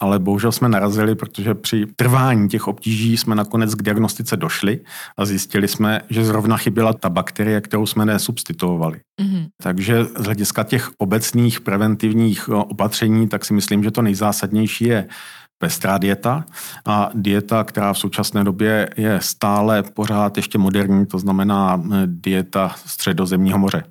Ale 0.00 0.18
bohužel 0.18 0.52
jsme 0.52 0.68
narazili, 0.68 1.14
protože 1.14 1.54
při 1.54 1.86
trvání 1.96 2.48
těch 2.48 2.68
obtíží 2.68 3.16
jsme 3.16 3.34
nakonec 3.34 3.74
k 3.74 3.82
diagnostice 3.82 4.36
došli 4.36 4.80
a 5.16 5.24
zjistili 5.24 5.68
jsme, 5.68 6.00
že 6.10 6.24
zrovna 6.24 6.56
chyběla 6.56 6.92
ta 6.92 7.08
bakterie, 7.08 7.60
kterou 7.60 7.86
jsme 7.86 8.04
nesubstituovali. 8.04 9.00
Mm-hmm. 9.22 9.46
Takže 9.62 10.04
z 10.04 10.24
hlediska 10.24 10.62
těch 10.62 10.90
obecných 10.98 11.60
preventivních 11.60 12.48
opatření, 12.48 13.28
tak 13.28 13.44
si 13.44 13.54
myslím, 13.54 13.82
že 13.82 13.90
to 13.90 14.02
nejzásadnější 14.02 14.84
je 14.84 15.08
pestrá 15.58 15.98
dieta 15.98 16.44
a 16.86 17.10
dieta, 17.14 17.64
která 17.64 17.92
v 17.92 17.98
současné 17.98 18.44
době 18.44 18.90
je 18.96 19.20
stále 19.22 19.82
pořád 19.82 20.36
ještě 20.36 20.58
moderní, 20.58 21.06
to 21.06 21.18
znamená 21.18 21.82
eh, 21.84 22.02
dieta 22.06 22.74
středozemního 22.86 23.58
moře. 23.58 23.82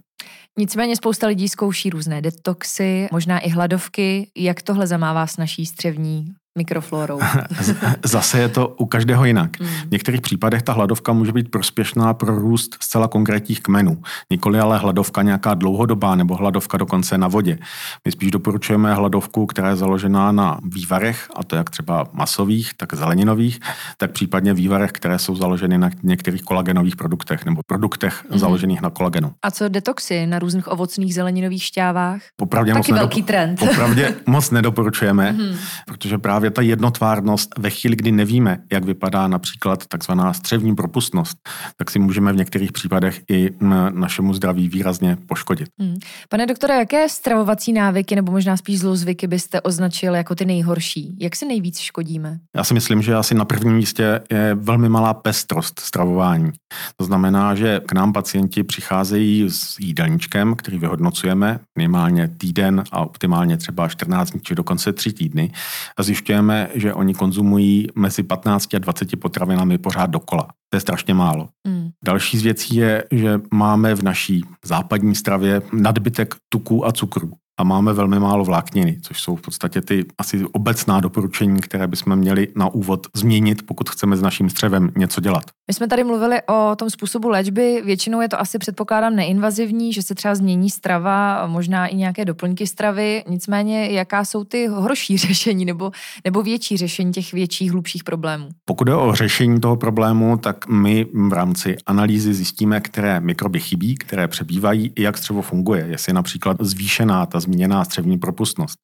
Nicméně 0.59 0.95
spousta 0.95 1.27
lidí 1.27 1.49
zkouší 1.49 1.89
různé 1.89 2.21
detoxy, 2.21 3.07
možná 3.11 3.39
i 3.39 3.49
hladovky. 3.49 4.31
Jak 4.35 4.61
tohle 4.61 4.87
zamává 4.87 5.27
s 5.27 5.37
naší 5.37 5.65
střevní 5.65 6.33
mikroflorou. 6.57 7.19
Zase 8.05 8.39
je 8.39 8.49
to 8.49 8.67
u 8.67 8.85
každého 8.85 9.25
jinak. 9.25 9.59
Mm. 9.59 9.67
V 9.67 9.91
některých 9.91 10.21
případech 10.21 10.61
ta 10.61 10.73
hladovka 10.73 11.13
může 11.13 11.31
být 11.31 11.51
prospěšná 11.51 12.13
pro 12.13 12.35
růst 12.35 12.75
zcela 12.79 13.07
konkrétních 13.07 13.61
kmenů. 13.61 14.01
Nikoli 14.29 14.59
ale 14.59 14.77
hladovka 14.77 15.21
nějaká 15.21 15.53
dlouhodobá 15.53 16.15
nebo 16.15 16.35
hladovka 16.35 16.77
dokonce 16.77 17.17
na 17.17 17.27
vodě. 17.27 17.57
My 18.05 18.11
spíš 18.11 18.31
doporučujeme 18.31 18.93
hladovku, 18.93 19.45
která 19.45 19.69
je 19.69 19.75
založená 19.75 20.31
na 20.31 20.59
vývarech, 20.63 21.27
a 21.35 21.43
to 21.43 21.55
jak 21.55 21.69
třeba 21.69 22.05
masových, 22.13 22.73
tak 22.77 22.93
zeleninových, 22.93 23.59
tak 23.97 24.11
případně 24.11 24.53
vývarech, 24.53 24.91
které 24.91 25.19
jsou 25.19 25.35
založeny 25.35 25.77
na 25.77 25.89
některých 26.03 26.41
kolagenových 26.41 26.95
produktech 26.95 27.45
nebo 27.45 27.61
produktech 27.67 28.25
mm. 28.31 28.39
založených 28.39 28.81
na 28.81 28.89
kolagenu. 28.89 29.31
A 29.41 29.51
co 29.51 29.69
detoxy 29.69 30.27
na 30.27 30.39
různých 30.39 30.67
ovocných 30.67 31.13
zeleninových 31.13 31.63
šťávách? 31.63 32.21
Popravdě 32.35 32.73
Taky 32.73 32.91
moc 32.91 32.99
velký 32.99 33.21
nedop- 33.21 33.25
trend. 33.25 33.59
Popravdě 33.59 34.15
moc 34.25 34.51
nedoporučujeme, 34.51 35.31
mm. 35.31 35.55
protože 35.85 36.17
právě 36.17 36.38
právě 36.39 36.51
ta 36.51 36.61
jednotvárnost 36.61 37.57
ve 37.57 37.69
chvíli, 37.69 37.95
kdy 37.95 38.11
nevíme, 38.11 38.57
jak 38.71 38.83
vypadá 38.83 39.27
například 39.27 39.87
takzvaná 39.87 40.33
střevní 40.33 40.75
propustnost, 40.75 41.37
tak 41.77 41.91
si 41.91 41.99
můžeme 41.99 42.33
v 42.33 42.35
některých 42.35 42.71
případech 42.71 43.21
i 43.29 43.49
našemu 43.91 44.33
zdraví 44.33 44.69
výrazně 44.69 45.17
poškodit. 45.27 45.69
Hmm. 45.79 45.95
Pane 46.29 46.45
doktore, 46.45 46.75
jaké 46.75 47.09
stravovací 47.09 47.73
návyky 47.73 48.15
nebo 48.15 48.31
možná 48.31 48.57
spíš 48.57 48.79
zlozvyky 48.79 49.27
byste 49.27 49.61
označil 49.61 50.15
jako 50.15 50.35
ty 50.35 50.45
nejhorší? 50.45 51.17
Jak 51.19 51.35
si 51.35 51.45
nejvíc 51.45 51.79
škodíme? 51.79 52.39
Já 52.55 52.63
si 52.63 52.73
myslím, 52.73 53.01
že 53.01 53.15
asi 53.15 53.35
na 53.35 53.45
prvním 53.45 53.75
místě 53.75 54.21
je 54.31 54.55
velmi 54.55 54.89
malá 54.89 55.13
pestrost 55.13 55.79
stravování. 55.79 56.51
To 56.97 57.05
znamená, 57.05 57.55
že 57.55 57.81
k 57.85 57.93
nám 57.93 58.13
pacienti 58.13 58.63
přicházejí 58.63 59.49
s 59.49 59.79
jídelníčkem, 59.79 60.55
který 60.55 60.77
vyhodnocujeme 60.77 61.59
minimálně 61.77 62.27
týden 62.27 62.83
a 62.91 62.99
optimálně 62.99 63.57
třeba 63.57 63.87
14 63.87 64.31
dní 64.31 64.41
či 64.41 64.55
dokonce 64.55 64.93
3 64.93 65.13
týdny 65.13 65.51
a 65.97 66.03
zjišťujeme, 66.03 66.28
zjišťujeme, 66.29 66.69
že 66.75 66.93
oni 66.93 67.13
konzumují 67.13 67.87
mezi 67.95 68.23
15 68.23 68.73
a 68.75 68.79
20 68.79 69.19
potravinami 69.19 69.77
pořád 69.77 70.09
dokola. 70.09 70.47
To 70.69 70.77
je 70.77 70.81
strašně 70.81 71.13
málo. 71.13 71.49
Mm. 71.67 71.89
Další 72.05 72.37
z 72.37 72.43
věcí 72.43 72.75
je, 72.75 73.03
že 73.11 73.41
máme 73.51 73.95
v 73.95 74.03
naší 74.03 74.45
západní 74.65 75.15
stravě 75.15 75.61
nadbytek 75.73 76.35
tuků 76.49 76.85
a 76.85 76.91
cukrů 76.91 77.33
a 77.59 77.63
máme 77.63 77.93
velmi 77.93 78.19
málo 78.19 78.43
vlákniny, 78.45 78.97
což 79.01 79.21
jsou 79.21 79.35
v 79.35 79.41
podstatě 79.41 79.81
ty 79.81 80.05
asi 80.17 80.45
obecná 80.51 80.99
doporučení, 80.99 81.61
které 81.61 81.87
bychom 81.87 82.15
měli 82.15 82.47
na 82.55 82.73
úvod 82.73 83.07
změnit, 83.13 83.65
pokud 83.65 83.89
chceme 83.89 84.17
s 84.17 84.21
naším 84.21 84.49
střevem 84.49 84.91
něco 84.97 85.21
dělat. 85.21 85.43
My 85.67 85.73
jsme 85.73 85.87
tady 85.87 86.03
mluvili 86.03 86.37
o 86.47 86.75
tom 86.75 86.89
způsobu 86.89 87.29
léčby. 87.29 87.81
Většinou 87.85 88.21
je 88.21 88.29
to 88.29 88.39
asi 88.39 88.59
předpokládám 88.59 89.15
neinvazivní, 89.15 89.93
že 89.93 90.03
se 90.03 90.15
třeba 90.15 90.35
změní 90.35 90.69
strava, 90.69 91.47
možná 91.47 91.87
i 91.87 91.95
nějaké 91.95 92.25
doplňky 92.25 92.67
stravy. 92.67 93.23
Nicméně, 93.29 93.91
jaká 93.91 94.25
jsou 94.25 94.43
ty 94.43 94.67
horší 94.67 95.17
řešení 95.27 95.65
nebo, 95.65 95.91
nebo 96.25 96.43
větší 96.43 96.77
řešení 96.77 97.11
těch 97.11 97.33
větších, 97.33 97.71
hlubších 97.71 98.03
problémů? 98.03 98.49
Pokud 98.65 98.87
je 98.87 98.95
o 98.95 99.15
řešení 99.15 99.59
toho 99.59 99.75
problému, 99.75 100.37
tak 100.37 100.67
my 100.67 101.05
v 101.13 101.33
rámci 101.33 101.77
analýzy 101.85 102.33
zjistíme, 102.33 102.81
které 102.81 103.19
mikroby 103.19 103.59
chybí, 103.59 103.95
které 103.95 104.27
přebývají 104.27 104.91
i 104.95 105.01
jak 105.01 105.17
střevo 105.17 105.41
funguje. 105.41 105.85
Jestli 105.89 106.09
je 106.09 106.13
například 106.13 106.57
zvýšená 106.59 107.25
ta 107.25 107.39
zmíněná 107.49 107.85
střevní 107.85 108.17
propustnost. 108.17 108.79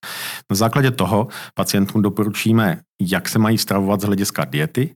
Na 0.50 0.56
základě 0.56 0.92
toho 0.92 1.28
pacientům 1.54 2.02
doporučíme 2.02 2.82
jak 3.02 3.30
se 3.30 3.40
mají 3.40 3.58
stravovat 3.58 4.02
z 4.02 4.04
hlediska 4.04 4.46
diety, 4.46 4.96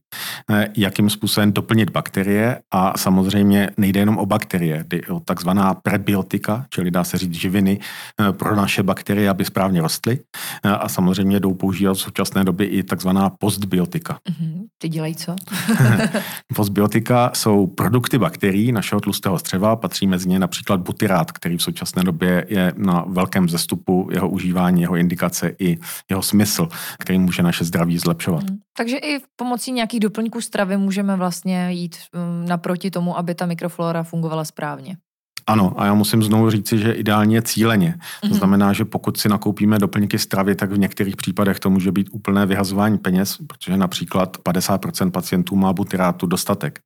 eh, 0.50 0.68
jakým 0.76 1.10
způsobem 1.10 1.52
doplnit 1.52 1.90
bakterie 1.90 2.60
a 2.70 2.98
samozřejmě 2.98 3.70
nejde 3.76 4.00
jenom 4.00 4.18
o 4.18 4.26
bakterie, 4.26 4.84
jde 4.88 5.00
o 5.08 5.20
takzvaná 5.20 5.74
prebiotika, 5.74 6.66
čili 6.70 6.90
dá 6.90 7.04
se 7.04 7.18
říct 7.18 7.34
živiny 7.34 7.78
eh, 8.20 8.32
pro 8.32 8.56
naše 8.56 8.82
bakterie, 8.82 9.30
aby 9.30 9.44
správně 9.44 9.80
rostly 9.80 10.18
eh, 10.64 10.68
a 10.68 10.88
samozřejmě 10.88 11.40
jdou 11.40 11.54
používat 11.54 11.94
v 11.94 12.00
současné 12.00 12.44
době 12.44 12.66
i 12.66 12.82
takzvaná 12.82 13.30
postbiotika. 13.30 14.18
Mm-hmm. 14.30 14.64
Ty 14.78 14.88
dělají 14.88 15.14
co? 15.14 15.36
postbiotika 16.56 17.30
jsou 17.34 17.66
produkty 17.66 18.18
bakterií 18.18 18.72
našeho 18.72 19.00
tlustého 19.00 19.38
střeva, 19.38 19.76
patří 19.76 20.06
mezi 20.06 20.28
ně 20.28 20.38
například 20.38 20.80
butyrát, 20.80 21.32
který 21.32 21.56
v 21.56 21.62
současné 21.62 22.02
době 22.02 22.46
je 22.48 22.72
na 22.76 23.04
velkém 23.08 23.48
zestupu 23.48 24.08
jeho 24.12 24.28
užívání, 24.28 24.80
jeho 24.80 24.96
indikace 24.96 25.54
i 25.58 25.78
jeho 26.10 26.22
smysl, 26.22 26.68
který 26.98 27.18
může 27.18 27.42
naše 27.42 27.64
zdraví 27.64 27.89
zdraví 27.90 27.98
zlepšovat. 27.98 28.42
Hmm. 28.42 28.58
Takže 28.76 28.96
i 28.96 29.20
pomocí 29.36 29.72
nějakých 29.72 30.00
doplňků 30.00 30.40
stravy 30.40 30.76
můžeme 30.76 31.16
vlastně 31.16 31.72
jít 31.72 31.96
um, 32.14 32.48
naproti 32.48 32.90
tomu, 32.90 33.18
aby 33.18 33.34
ta 33.34 33.46
mikroflora 33.46 34.02
fungovala 34.02 34.44
správně. 34.44 34.96
Ano, 35.46 35.72
a 35.76 35.86
já 35.86 35.94
musím 35.94 36.22
znovu 36.22 36.50
říci, 36.50 36.78
že 36.78 36.92
ideálně 36.92 37.42
cíleně. 37.42 37.94
To 38.20 38.26
mm-hmm. 38.26 38.32
znamená, 38.32 38.72
že 38.72 38.84
pokud 38.84 39.16
si 39.16 39.28
nakoupíme 39.28 39.78
doplňky 39.78 40.18
stravy, 40.18 40.54
tak 40.54 40.72
v 40.72 40.78
některých 40.78 41.16
případech 41.16 41.60
to 41.60 41.70
může 41.70 41.92
být 41.92 42.08
úplné 42.12 42.46
vyhazování 42.46 42.98
peněz, 42.98 43.38
protože 43.46 43.76
například 43.76 44.36
50% 44.36 45.10
pacientů 45.10 45.56
má 45.56 45.72
butyrátu 45.72 46.26
dostatek. 46.26 46.80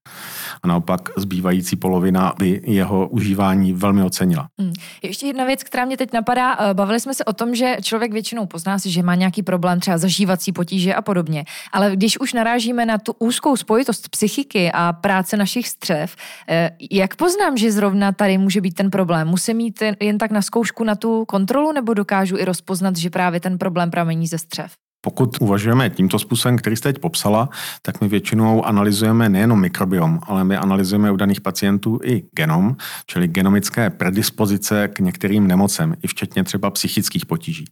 A 0.62 0.68
naopak 0.68 1.08
zbývající 1.16 1.76
polovina 1.76 2.34
by 2.38 2.60
jeho 2.64 3.08
užívání 3.08 3.72
velmi 3.72 4.02
ocenila. 4.02 4.48
Mm. 4.58 4.72
Ještě 5.02 5.26
jedna 5.26 5.44
věc, 5.44 5.62
která 5.62 5.84
mě 5.84 5.96
teď 5.96 6.12
napadá. 6.12 6.56
Eh, 6.60 6.74
bavili 6.74 7.00
jsme 7.00 7.14
se 7.14 7.24
o 7.24 7.32
tom, 7.32 7.54
že 7.54 7.76
člověk 7.82 8.12
většinou 8.12 8.46
pozná 8.46 8.78
si, 8.78 8.90
že 8.90 9.02
má 9.02 9.14
nějaký 9.14 9.42
problém, 9.42 9.80
třeba 9.80 9.98
zažívací 9.98 10.52
potíže 10.52 10.94
a 10.94 11.02
podobně. 11.02 11.44
Ale 11.72 11.96
když 11.96 12.20
už 12.20 12.32
narážíme 12.32 12.86
na 12.86 12.98
tu 12.98 13.14
úzkou 13.18 13.56
spojitost 13.56 14.08
psychiky 14.08 14.72
a 14.72 14.92
práce 14.92 15.36
našich 15.36 15.68
střev, 15.68 16.16
eh, 16.48 16.70
jak 16.90 17.16
poznám, 17.16 17.56
že 17.56 17.72
zrovna 17.72 18.12
tady 18.12 18.38
může 18.44 18.60
být 18.60 18.74
ten 18.74 18.90
problém? 18.90 19.28
Musím 19.28 19.56
mít 19.56 19.82
jen 20.00 20.18
tak 20.18 20.30
na 20.30 20.42
zkoušku 20.42 20.84
na 20.84 20.94
tu 20.94 21.24
kontrolu, 21.24 21.72
nebo 21.72 21.94
dokážu 21.94 22.36
i 22.36 22.44
rozpoznat, 22.44 22.96
že 22.96 23.10
právě 23.10 23.40
ten 23.40 23.58
problém 23.58 23.90
pramení 23.90 24.26
ze 24.26 24.38
střev? 24.38 24.72
Pokud 25.04 25.36
uvažujeme 25.40 25.90
tímto 25.90 26.18
způsobem, 26.18 26.56
který 26.56 26.76
jste 26.76 26.92
teď 26.92 27.02
popsala, 27.02 27.48
tak 27.82 28.00
my 28.00 28.08
většinou 28.08 28.64
analyzujeme 28.64 29.28
nejenom 29.28 29.60
mikrobiom, 29.60 30.20
ale 30.26 30.44
my 30.44 30.56
analyzujeme 30.56 31.10
u 31.10 31.16
daných 31.16 31.40
pacientů 31.40 31.98
i 32.04 32.24
genom, 32.32 32.76
čili 33.06 33.28
genomické 33.28 33.90
predispozice 33.90 34.88
k 34.88 35.00
některým 35.00 35.46
nemocem, 35.46 35.94
i 36.02 36.06
včetně 36.06 36.44
třeba 36.44 36.70
psychických 36.70 37.26
potíží. 37.26 37.64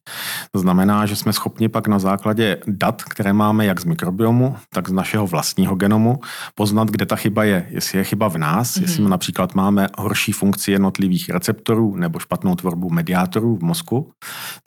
To 0.53 0.59
znamená, 0.59 1.07
že 1.07 1.17
jsme 1.17 1.33
schopni 1.33 1.69
pak 1.69 1.89
na 1.89 1.99
základě 1.99 2.57
dat, 2.67 3.03
které 3.03 3.33
máme 3.33 3.67
jak 3.67 3.81
z 3.81 3.85
mikrobiomu, 3.85 4.57
tak 4.75 4.89
z 4.89 4.93
našeho 4.93 5.27
vlastního 5.27 5.75
genomu, 5.75 6.21
poznat, 6.55 6.91
kde 6.91 7.07
ta 7.07 7.17
chyba 7.17 7.45
je. 7.45 7.67
Jestli 7.71 7.99
je 7.99 8.05
chyba 8.05 8.29
v 8.29 8.39
nás, 8.39 8.77
mm-hmm. 8.77 8.83
jestli 8.83 9.09
například 9.09 9.55
máme 9.55 9.87
horší 9.99 10.33
funkci 10.33 10.73
jednotlivých 10.73 11.31
receptorů 11.31 11.97
nebo 11.97 12.19
špatnou 12.19 12.55
tvorbu 12.55 12.91
mediátorů 12.91 13.57
v 13.57 13.63
mozku, 13.63 14.11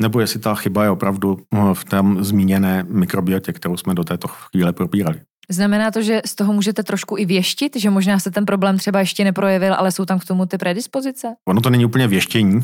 nebo 0.02 0.20
jestli 0.20 0.40
ta 0.40 0.56
chyba 0.56 0.84
je 0.84 0.90
opravdu 0.90 1.38
v 1.74 1.86
tom 1.86 2.24
zmíněné 2.56 2.84
mikrobiotě, 2.84 3.54
kterou 3.54 3.78
jsme 3.78 3.94
do 3.94 4.04
této 4.04 4.28
chvíle 4.28 4.74
probírali. 4.74 5.22
Znamená 5.50 5.92
to, 5.92 6.02
že 6.02 6.22
z 6.26 6.36
toho 6.36 6.54
můžete 6.54 6.84
trošku 6.84 7.18
i 7.18 7.26
věštit, 7.26 7.76
že 7.76 7.90
možná 7.90 8.20
se 8.20 8.32
ten 8.32 8.46
problém 8.46 8.78
třeba 8.78 9.00
ještě 9.00 9.24
neprojevil, 9.24 9.74
ale 9.74 9.92
jsou 9.92 10.06
tam 10.06 10.20
k 10.20 10.26
tomu 10.26 10.46
ty 10.46 10.58
predispozice? 10.58 11.28
Ono 11.46 11.62
to 11.62 11.70
není 11.70 11.86
úplně 11.86 12.08
věštění. 12.08 12.62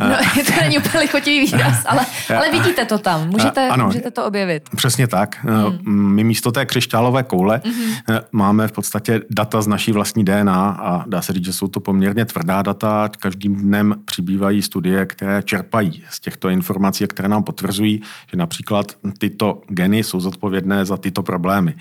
no, 0.00 0.16
to 0.46 0.60
není 0.60 0.78
úplně 0.78 1.00
lichotivý 1.00 1.40
výraz, 1.40 1.84
ale, 1.86 2.06
ale 2.36 2.50
vidíte 2.50 2.84
to 2.84 2.98
tam, 2.98 3.28
můžete, 3.28 3.68
ano, 3.68 3.86
můžete 3.86 4.10
to 4.10 4.24
objevit. 4.24 4.68
Přesně 4.76 5.06
tak. 5.06 5.44
Hmm. 5.44 6.14
My 6.14 6.24
místo 6.24 6.52
té 6.52 6.66
křišťálové 6.66 7.22
koule 7.22 7.60
hmm. 7.64 8.18
máme 8.32 8.68
v 8.68 8.72
podstatě 8.72 9.20
data 9.30 9.62
z 9.62 9.66
naší 9.66 9.92
vlastní 9.92 10.24
DNA 10.24 10.70
a 10.70 11.04
dá 11.08 11.22
se 11.22 11.32
říct, 11.32 11.44
že 11.44 11.52
jsou 11.52 11.68
to 11.68 11.80
poměrně 11.80 12.24
tvrdá 12.24 12.62
data. 12.62 13.10
Každým 13.18 13.56
dnem 13.56 13.94
přibývají 14.04 14.62
studie, 14.62 15.06
které 15.06 15.42
čerpají 15.42 16.04
z 16.10 16.20
těchto 16.20 16.48
informací, 16.48 17.06
které 17.06 17.28
nám 17.28 17.42
potvrzují, 17.42 18.02
že 18.30 18.36
například 18.36 18.92
tyto 19.18 19.62
geny 19.68 20.04
jsou 20.04 20.20
zodpovědné 20.20 20.84
za 20.84 20.96
tyto 20.96 21.22
problémy. 21.22 21.74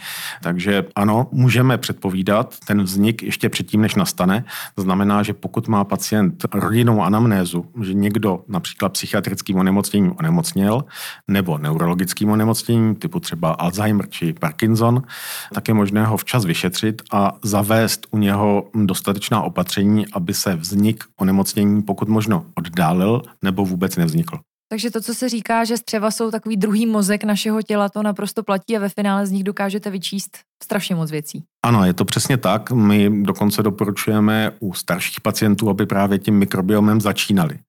Takže 0.43 0.85
ano, 0.95 1.27
můžeme 1.31 1.77
předpovídat 1.77 2.55
ten 2.67 2.83
vznik 2.83 3.23
ještě 3.23 3.49
předtím, 3.49 3.81
než 3.81 3.95
nastane. 3.95 4.45
To 4.75 4.81
znamená, 4.81 5.23
že 5.23 5.33
pokud 5.33 5.67
má 5.67 5.83
pacient 5.83 6.45
rodinnou 6.53 7.03
anamnézu, 7.03 7.65
že 7.83 7.93
někdo 7.93 8.43
například 8.47 8.89
psychiatrickým 8.89 9.57
onemocněním 9.57 10.13
onemocněl, 10.19 10.85
nebo 11.27 11.57
neurologickým 11.57 12.29
onemocněním, 12.29 12.95
typu 12.95 13.19
třeba 13.19 13.51
Alzheimer 13.51 14.09
či 14.09 14.33
Parkinson, 14.33 15.01
tak 15.53 15.67
je 15.67 15.73
možné 15.73 16.05
ho 16.05 16.17
včas 16.17 16.45
vyšetřit 16.45 17.01
a 17.11 17.37
zavést 17.43 18.07
u 18.11 18.17
něho 18.17 18.69
dostatečná 18.75 19.41
opatření, 19.41 20.05
aby 20.13 20.33
se 20.33 20.55
vznik 20.55 21.03
onemocnění 21.19 21.81
pokud 21.83 22.09
možno 22.09 22.45
oddálil 22.55 23.21
nebo 23.41 23.65
vůbec 23.65 23.95
nevznikl. 23.95 24.39
Takže 24.69 24.91
to, 24.91 25.01
co 25.01 25.13
se 25.13 25.29
říká, 25.29 25.63
že 25.63 25.77
střeva 25.77 26.11
jsou 26.11 26.31
takový 26.31 26.57
druhý 26.57 26.85
mozek 26.85 27.23
našeho 27.23 27.61
těla, 27.61 27.89
to 27.89 28.03
naprosto 28.03 28.43
platí 28.43 28.77
a 28.77 28.79
ve 28.79 28.89
finále 28.89 29.27
z 29.27 29.31
nich 29.31 29.43
dokážete 29.43 29.89
vyčíst 29.89 30.37
strašně 30.63 30.95
moc 30.95 31.11
věcí. 31.11 31.43
Ano, 31.65 31.85
je 31.85 31.93
to 31.93 32.05
přesně 32.05 32.37
tak. 32.37 32.71
My 32.71 33.23
dokonce 33.23 33.63
doporučujeme 33.63 34.51
u 34.59 34.73
starších 34.73 35.21
pacientů, 35.21 35.69
aby 35.69 35.85
právě 35.85 36.19
tím 36.19 36.35
mikrobiomem 36.35 37.01
začínali, 37.01 37.59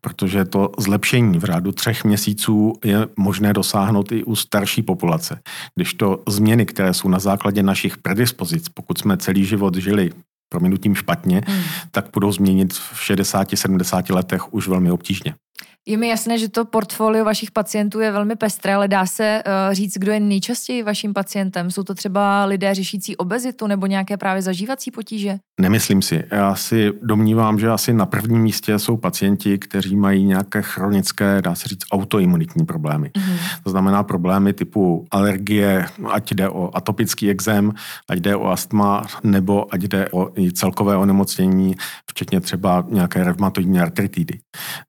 protože 0.00 0.44
to 0.44 0.72
zlepšení 0.78 1.38
v 1.38 1.44
řádu 1.44 1.72
třech 1.72 2.04
měsíců 2.04 2.72
je 2.84 3.08
možné 3.16 3.52
dosáhnout 3.52 4.12
i 4.12 4.24
u 4.24 4.36
starší 4.36 4.82
populace. 4.82 5.40
Když 5.74 5.94
to 5.94 6.22
změny, 6.28 6.66
které 6.66 6.94
jsou 6.94 7.08
na 7.08 7.18
základě 7.18 7.62
našich 7.62 7.96
predispozic, 7.98 8.68
pokud 8.68 8.98
jsme 8.98 9.16
celý 9.16 9.44
život 9.44 9.76
žili 9.76 10.10
prominutím 10.48 10.94
špatně, 10.94 11.42
hmm. 11.46 11.62
tak 11.90 12.06
budou 12.14 12.32
změnit 12.32 12.72
v 12.72 13.10
60-70 13.10 14.14
letech 14.14 14.54
už 14.54 14.68
velmi 14.68 14.90
obtížně. 14.90 15.34
Je 15.88 15.96
mi 15.96 16.08
jasné, 16.08 16.38
že 16.38 16.48
to 16.48 16.64
portfolio 16.64 17.24
vašich 17.24 17.50
pacientů 17.50 18.00
je 18.00 18.12
velmi 18.12 18.36
pestré, 18.36 18.74
ale 18.74 18.88
dá 18.88 19.06
se 19.06 19.42
uh, 19.46 19.74
říct, 19.74 19.98
kdo 19.98 20.12
je 20.12 20.20
nejčastěji 20.20 20.82
vaším 20.82 21.14
pacientem? 21.14 21.70
Jsou 21.70 21.82
to 21.82 21.94
třeba 21.94 22.44
lidé 22.44 22.74
řešící 22.74 23.16
obezitu 23.16 23.66
nebo 23.66 23.86
nějaké 23.86 24.16
právě 24.16 24.42
zažívací 24.42 24.90
potíže? 24.90 25.38
Nemyslím 25.60 26.02
si. 26.02 26.24
Já 26.30 26.54
si 26.54 26.92
domnívám, 27.02 27.58
že 27.58 27.68
asi 27.68 27.92
na 27.92 28.06
prvním 28.06 28.42
místě 28.42 28.78
jsou 28.78 28.96
pacienti, 28.96 29.58
kteří 29.58 29.96
mají 29.96 30.24
nějaké 30.24 30.62
chronické, 30.62 31.42
dá 31.42 31.54
se 31.54 31.68
říct, 31.68 31.84
autoimunitní 31.92 32.66
problémy. 32.66 33.08
Mm-hmm. 33.08 33.38
To 33.64 33.70
znamená 33.70 34.02
problémy 34.02 34.52
typu 34.52 35.06
alergie, 35.10 35.86
ať 36.10 36.32
jde 36.32 36.48
o 36.48 36.76
atopický 36.76 37.30
exém, 37.30 37.72
ať 38.08 38.18
jde 38.18 38.36
o 38.36 38.46
astma, 38.46 39.06
nebo 39.22 39.74
ať 39.74 39.82
jde 39.82 40.08
o 40.12 40.30
celkové 40.52 40.96
onemocnění, 40.96 41.74
včetně 42.10 42.40
třeba 42.40 42.84
nějaké 42.90 43.24
reumatoidní 43.24 43.80
artritidy. 43.80 44.38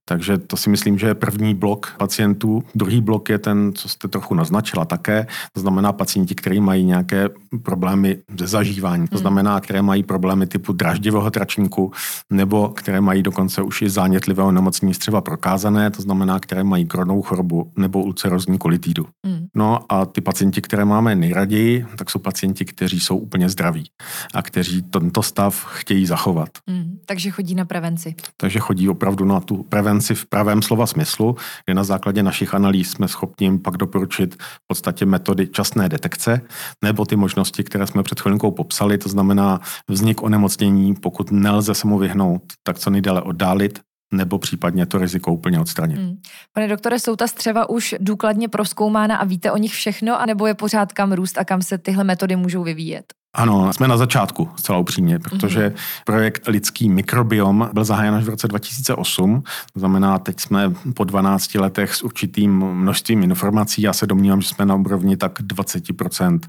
Takže 0.06 0.38
to 0.38 0.58
si 0.58 0.70
myslím, 0.70 0.89
že 0.98 1.08
je 1.08 1.16
první 1.16 1.56
blok 1.56 1.94
pacientů. 1.98 2.64
Druhý 2.76 3.02
blok 3.02 3.30
je 3.30 3.40
ten, 3.40 3.72
co 3.76 3.90
jste 3.90 4.08
trochu 4.08 4.36
naznačila 4.36 4.86
také, 4.86 5.28
to 5.54 5.60
znamená 5.60 5.94
pacienti, 5.94 6.36
kteří 6.36 6.60
mají 6.60 6.86
nějaké 6.86 7.30
problémy 7.64 8.18
se 8.40 8.48
zažíváním, 8.48 9.08
to 9.08 9.16
hmm. 9.16 9.22
znamená, 9.22 9.60
které 9.60 9.82
mají 9.82 10.04
problémy 10.04 10.48
typu 10.48 10.74
draždivého 10.74 11.32
tračníku, 11.32 11.92
nebo 12.30 12.70
které 12.70 13.02
mají 13.02 13.24
dokonce 13.24 13.62
už 13.62 13.82
i 13.82 13.90
zánětlivého 13.90 14.52
nemocní 14.52 14.94
střeva 14.94 15.22
prokázané, 15.22 15.92
to 15.92 16.02
znamená, 16.02 16.40
které 16.40 16.64
mají 16.64 16.86
kronou 16.86 17.22
chorobu 17.22 17.72
nebo 17.78 18.04
ulcerozní 18.04 18.58
kolitidu. 18.58 19.06
Hmm. 19.26 19.48
No 19.56 19.80
a 19.90 20.06
ty 20.06 20.22
pacienti, 20.22 20.62
které 20.62 20.86
máme 20.86 21.16
nejraději, 21.16 21.86
tak 21.98 22.10
jsou 22.10 22.20
pacienti, 22.20 22.66
kteří 22.66 23.00
jsou 23.00 23.18
úplně 23.18 23.50
zdraví 23.50 23.90
a 24.34 24.42
kteří 24.42 24.82
tento 24.82 25.24
stav 25.24 25.66
chtějí 25.66 26.06
zachovat. 26.06 26.50
Hmm. 26.68 27.00
Takže 27.06 27.32
chodí 27.32 27.56
na 27.56 27.66
prevenci. 27.66 28.16
Takže 28.38 28.60
chodí 28.60 28.90
opravdu 28.90 29.26
na 29.26 29.40
tu 29.40 29.64
prevenci 29.64 30.16
v 30.16 30.26
pravém 30.26 30.62
slova 30.70 30.86
smyslu, 30.86 31.36
kde 31.66 31.74
na 31.74 31.84
základě 31.84 32.24
našich 32.24 32.54
analýz 32.54 32.92
jsme 32.92 33.08
schopni 33.08 33.58
pak 33.58 33.78
doporučit 33.78 34.38
v 34.38 34.68
podstatě 34.68 35.06
metody 35.06 35.48
časné 35.48 35.90
detekce 35.90 36.42
nebo 36.84 37.06
ty 37.06 37.16
možnosti, 37.16 37.64
které 37.64 37.88
jsme 37.88 38.04
před 38.04 38.22
chvilinkou 38.22 38.52
popsali, 38.52 38.98
to 38.98 39.10
znamená 39.10 39.60
vznik 39.90 40.22
onemocnění, 40.24 40.96
pokud 40.96 41.32
nelze 41.32 41.74
se 41.74 41.88
mu 41.88 41.98
vyhnout, 41.98 42.42
tak 42.64 42.78
co 42.80 42.90
nejdále 42.90 43.22
oddálit, 43.22 43.80
nebo 44.14 44.40
případně 44.40 44.86
to 44.86 44.98
riziko 44.98 45.34
úplně 45.34 45.60
odstranit. 45.60 45.98
Hmm. 45.98 46.18
Pane 46.54 46.68
doktore, 46.68 47.00
jsou 47.00 47.16
ta 47.16 47.28
střeva 47.28 47.70
už 47.70 47.96
důkladně 48.00 48.48
proskoumána 48.48 49.18
a 49.18 49.26
víte 49.26 49.52
o 49.52 49.58
nich 49.58 49.72
všechno, 49.72 50.22
anebo 50.22 50.48
je 50.48 50.54
pořád 50.54 50.94
kam 50.94 51.12
růst 51.12 51.38
a 51.38 51.46
kam 51.46 51.62
se 51.62 51.78
tyhle 51.78 52.04
metody 52.04 52.36
můžou 52.36 52.64
vyvíjet? 52.64 53.14
Ano, 53.34 53.74
jsme 53.74 53.88
na 53.88 53.98
začátku, 53.98 54.50
zcela 54.56 54.78
upřímně, 54.78 55.20
protože 55.20 55.70
mm-hmm. 55.70 56.04
projekt 56.06 56.48
Lidský 56.48 56.90
mikrobiom 56.90 57.70
byl 57.74 57.84
zahájen 57.84 58.16
až 58.16 58.24
v 58.24 58.30
roce 58.30 58.48
2008. 58.48 59.44
To 59.74 59.80
znamená, 59.80 60.20
teď 60.20 60.40
jsme 60.40 60.74
po 60.94 61.04
12 61.04 61.56
letech 61.56 61.96
s 61.96 62.02
určitým 62.02 62.52
množstvím 62.60 63.24
informací. 63.24 63.82
Já 63.82 63.94
se 63.94 64.08
domnívám, 64.08 64.42
že 64.42 64.50
jsme 64.50 64.66
na 64.66 64.76
úrovni 64.76 65.18
tak 65.18 65.40
20% 65.40 66.40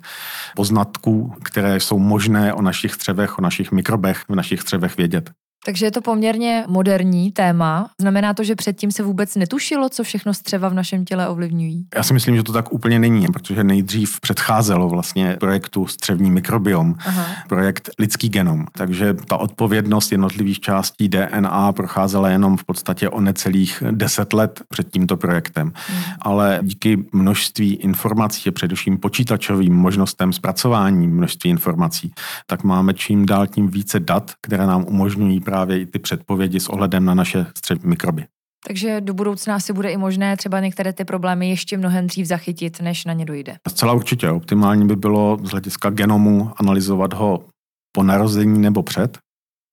poznatků, 0.56 1.34
které 1.42 1.80
jsou 1.80 1.98
možné 1.98 2.54
o 2.54 2.62
našich 2.62 2.92
střevech, 2.92 3.38
o 3.38 3.42
našich 3.42 3.72
mikrobech 3.72 4.24
v 4.28 4.34
našich 4.34 4.60
střevech 4.60 4.96
vědět. 4.96 5.30
Takže 5.64 5.86
je 5.86 5.90
to 5.90 6.00
poměrně 6.00 6.64
moderní 6.68 7.32
téma. 7.32 7.90
Znamená 8.00 8.34
to, 8.34 8.44
že 8.44 8.54
předtím 8.54 8.92
se 8.92 9.02
vůbec 9.02 9.36
netušilo, 9.36 9.88
co 9.88 10.04
všechno 10.04 10.34
střeva 10.34 10.68
v 10.68 10.74
našem 10.74 11.04
těle 11.04 11.28
ovlivňují? 11.28 11.86
Já 11.94 12.02
si 12.02 12.14
myslím, 12.14 12.36
že 12.36 12.42
to 12.42 12.52
tak 12.52 12.72
úplně 12.72 12.98
není, 12.98 13.26
protože 13.26 13.64
nejdřív 13.64 14.20
předcházelo 14.20 14.88
vlastně 14.88 15.36
projektu 15.40 15.86
střevní 15.86 16.30
mikrobiom, 16.30 16.94
Aha. 17.06 17.26
projekt 17.48 17.90
lidský 17.98 18.28
genom. 18.28 18.66
Takže 18.72 19.14
ta 19.14 19.36
odpovědnost 19.36 20.12
jednotlivých 20.12 20.60
částí 20.60 21.08
DNA 21.08 21.72
procházela 21.72 22.28
jenom 22.28 22.56
v 22.56 22.64
podstatě 22.64 23.08
o 23.08 23.20
necelých 23.20 23.82
deset 23.90 24.32
let 24.32 24.62
před 24.68 24.90
tímto 24.90 25.16
projektem. 25.16 25.72
Hmm. 25.88 26.02
Ale 26.22 26.58
díky 26.62 27.04
množství 27.12 27.74
informací 27.74 28.48
a 28.48 28.52
především 28.52 28.98
počítačovým 28.98 29.74
možnostem 29.74 30.32
zpracování 30.32 31.08
množství 31.08 31.50
informací, 31.50 32.12
tak 32.46 32.64
máme 32.64 32.94
čím 32.94 33.26
dál 33.26 33.46
tím 33.46 33.68
více 33.68 34.00
dat, 34.00 34.30
které 34.40 34.66
nám 34.66 34.84
umožňují 34.88 35.40
právě 35.50 35.80
i 35.80 35.86
ty 35.86 35.98
předpovědi 35.98 36.60
s 36.60 36.68
ohledem 36.68 37.04
na 37.04 37.14
naše 37.14 37.46
střed 37.56 37.84
mikroby. 37.84 38.26
Takže 38.66 39.00
do 39.00 39.14
budoucna 39.14 39.54
asi 39.54 39.72
bude 39.72 39.90
i 39.90 39.96
možné 39.96 40.36
třeba 40.36 40.60
některé 40.60 40.92
ty 40.92 41.04
problémy 41.04 41.50
ještě 41.50 41.78
mnohem 41.78 42.06
dřív 42.06 42.26
zachytit, 42.26 42.80
než 42.80 43.04
na 43.04 43.12
ně 43.12 43.24
dojde. 43.24 43.56
Zcela 43.68 43.92
určitě. 43.92 44.30
Optimální 44.30 44.86
by 44.86 44.96
bylo 44.96 45.38
z 45.42 45.50
hlediska 45.50 45.90
genomu 45.90 46.50
analyzovat 46.56 47.12
ho 47.12 47.44
po 47.92 48.02
narození 48.02 48.58
nebo 48.58 48.82
před, 48.82 49.18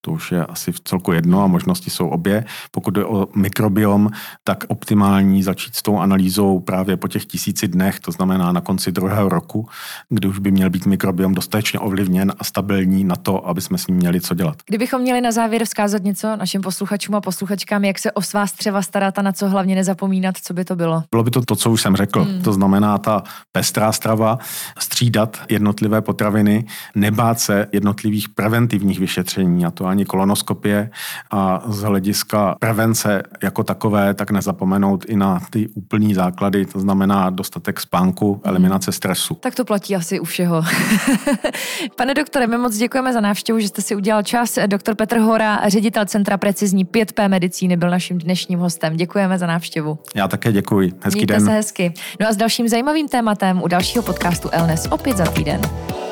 to 0.07 0.11
už 0.11 0.31
je 0.31 0.45
asi 0.45 0.71
v 0.71 0.79
celku 0.79 1.11
jedno 1.11 1.43
a 1.43 1.47
možnosti 1.47 1.89
jsou 1.89 2.07
obě. 2.07 2.45
Pokud 2.71 2.91
jde 2.91 3.05
o 3.05 3.27
mikrobiom, 3.35 4.09
tak 4.43 4.63
optimální 4.67 5.43
začít 5.43 5.75
s 5.75 5.81
tou 5.81 5.99
analýzou 5.99 6.59
právě 6.59 6.97
po 6.97 7.07
těch 7.07 7.25
tisíci 7.25 7.67
dnech, 7.67 7.99
to 7.99 8.11
znamená 8.11 8.51
na 8.51 8.61
konci 8.61 8.91
druhého 8.91 9.29
roku, 9.29 9.67
kdy 10.09 10.27
už 10.27 10.39
by 10.39 10.51
měl 10.51 10.69
být 10.69 10.85
mikrobiom 10.85 11.33
dostatečně 11.33 11.79
ovlivněn 11.79 12.33
a 12.39 12.43
stabilní 12.43 13.03
na 13.03 13.15
to, 13.15 13.47
aby 13.47 13.61
jsme 13.61 13.77
s 13.77 13.87
ním 13.87 13.97
měli 13.97 14.21
co 14.21 14.35
dělat. 14.35 14.55
Kdybychom 14.67 15.01
měli 15.01 15.21
na 15.21 15.31
závěr 15.31 15.65
vzkázat 15.65 16.03
něco 16.03 16.35
našim 16.35 16.61
posluchačům 16.61 17.15
a 17.15 17.21
posluchačkám, 17.21 17.83
jak 17.83 17.99
se 17.99 18.11
o 18.11 18.21
svá 18.21 18.47
střeva 18.47 18.81
starat 18.81 19.19
a 19.19 19.21
na 19.21 19.31
co 19.31 19.49
hlavně 19.49 19.75
nezapomínat, 19.75 20.37
co 20.37 20.53
by 20.53 20.65
to 20.65 20.75
bylo? 20.75 21.03
Bylo 21.11 21.23
by 21.23 21.31
to 21.31 21.41
to, 21.41 21.55
co 21.55 21.71
už 21.71 21.81
jsem 21.81 21.95
řekl. 21.95 22.23
Hmm. 22.23 22.41
To 22.41 22.53
znamená 22.53 22.97
ta 22.97 23.23
pestrá 23.51 23.91
strava, 23.91 24.39
střídat 24.79 25.37
jednotlivé 25.49 26.01
potraviny, 26.01 26.65
nebát 26.95 27.39
se 27.39 27.67
jednotlivých 27.71 28.29
preventivních 28.29 28.99
vyšetření 28.99 29.65
a 29.65 29.71
to 29.71 29.85
ani 29.85 29.96
ani 29.97 30.05
kolonoskopie 30.05 30.89
a 31.31 31.63
z 31.67 31.81
hlediska 31.81 32.55
prevence 32.59 33.23
jako 33.43 33.63
takové, 33.63 34.13
tak 34.13 34.31
nezapomenout 34.31 35.05
i 35.05 35.15
na 35.15 35.41
ty 35.49 35.67
úplný 35.73 36.13
základy, 36.13 36.65
to 36.65 36.79
znamená 36.79 37.29
dostatek 37.29 37.79
spánku, 37.79 38.41
eliminace 38.43 38.91
stresu. 38.91 39.33
Tak 39.33 39.55
to 39.55 39.65
platí 39.65 39.95
asi 39.95 40.19
u 40.19 40.23
všeho. 40.23 40.61
Pane 41.95 42.13
doktore, 42.13 42.47
my 42.47 42.57
moc 42.57 42.77
děkujeme 42.77 43.13
za 43.13 43.21
návštěvu, 43.21 43.59
že 43.59 43.67
jste 43.67 43.81
si 43.81 43.95
udělal 43.95 44.23
čas. 44.23 44.59
Doktor 44.67 44.95
Petr 44.95 45.17
Hora, 45.17 45.69
ředitel 45.69 46.05
Centra 46.05 46.37
precizní 46.37 46.85
5P 46.85 47.29
medicíny, 47.29 47.77
byl 47.77 47.89
naším 47.89 48.17
dnešním 48.17 48.59
hostem. 48.59 48.97
Děkujeme 48.97 49.37
za 49.37 49.47
návštěvu. 49.47 49.99
Já 50.15 50.27
také 50.27 50.51
děkuji. 50.51 50.91
Hezký 51.01 51.19
Mějte 51.19 51.33
den. 51.33 51.45
se 51.45 51.51
hezky. 51.51 51.93
No 52.19 52.27
a 52.27 52.33
s 52.33 52.37
dalším 52.37 52.67
zajímavým 52.67 53.07
tématem 53.07 53.61
u 53.63 53.67
dalšího 53.67 54.03
podcastu 54.03 54.49
Elnes 54.51 54.87
opět 54.91 55.17
za 55.17 55.25
týden. 55.25 55.61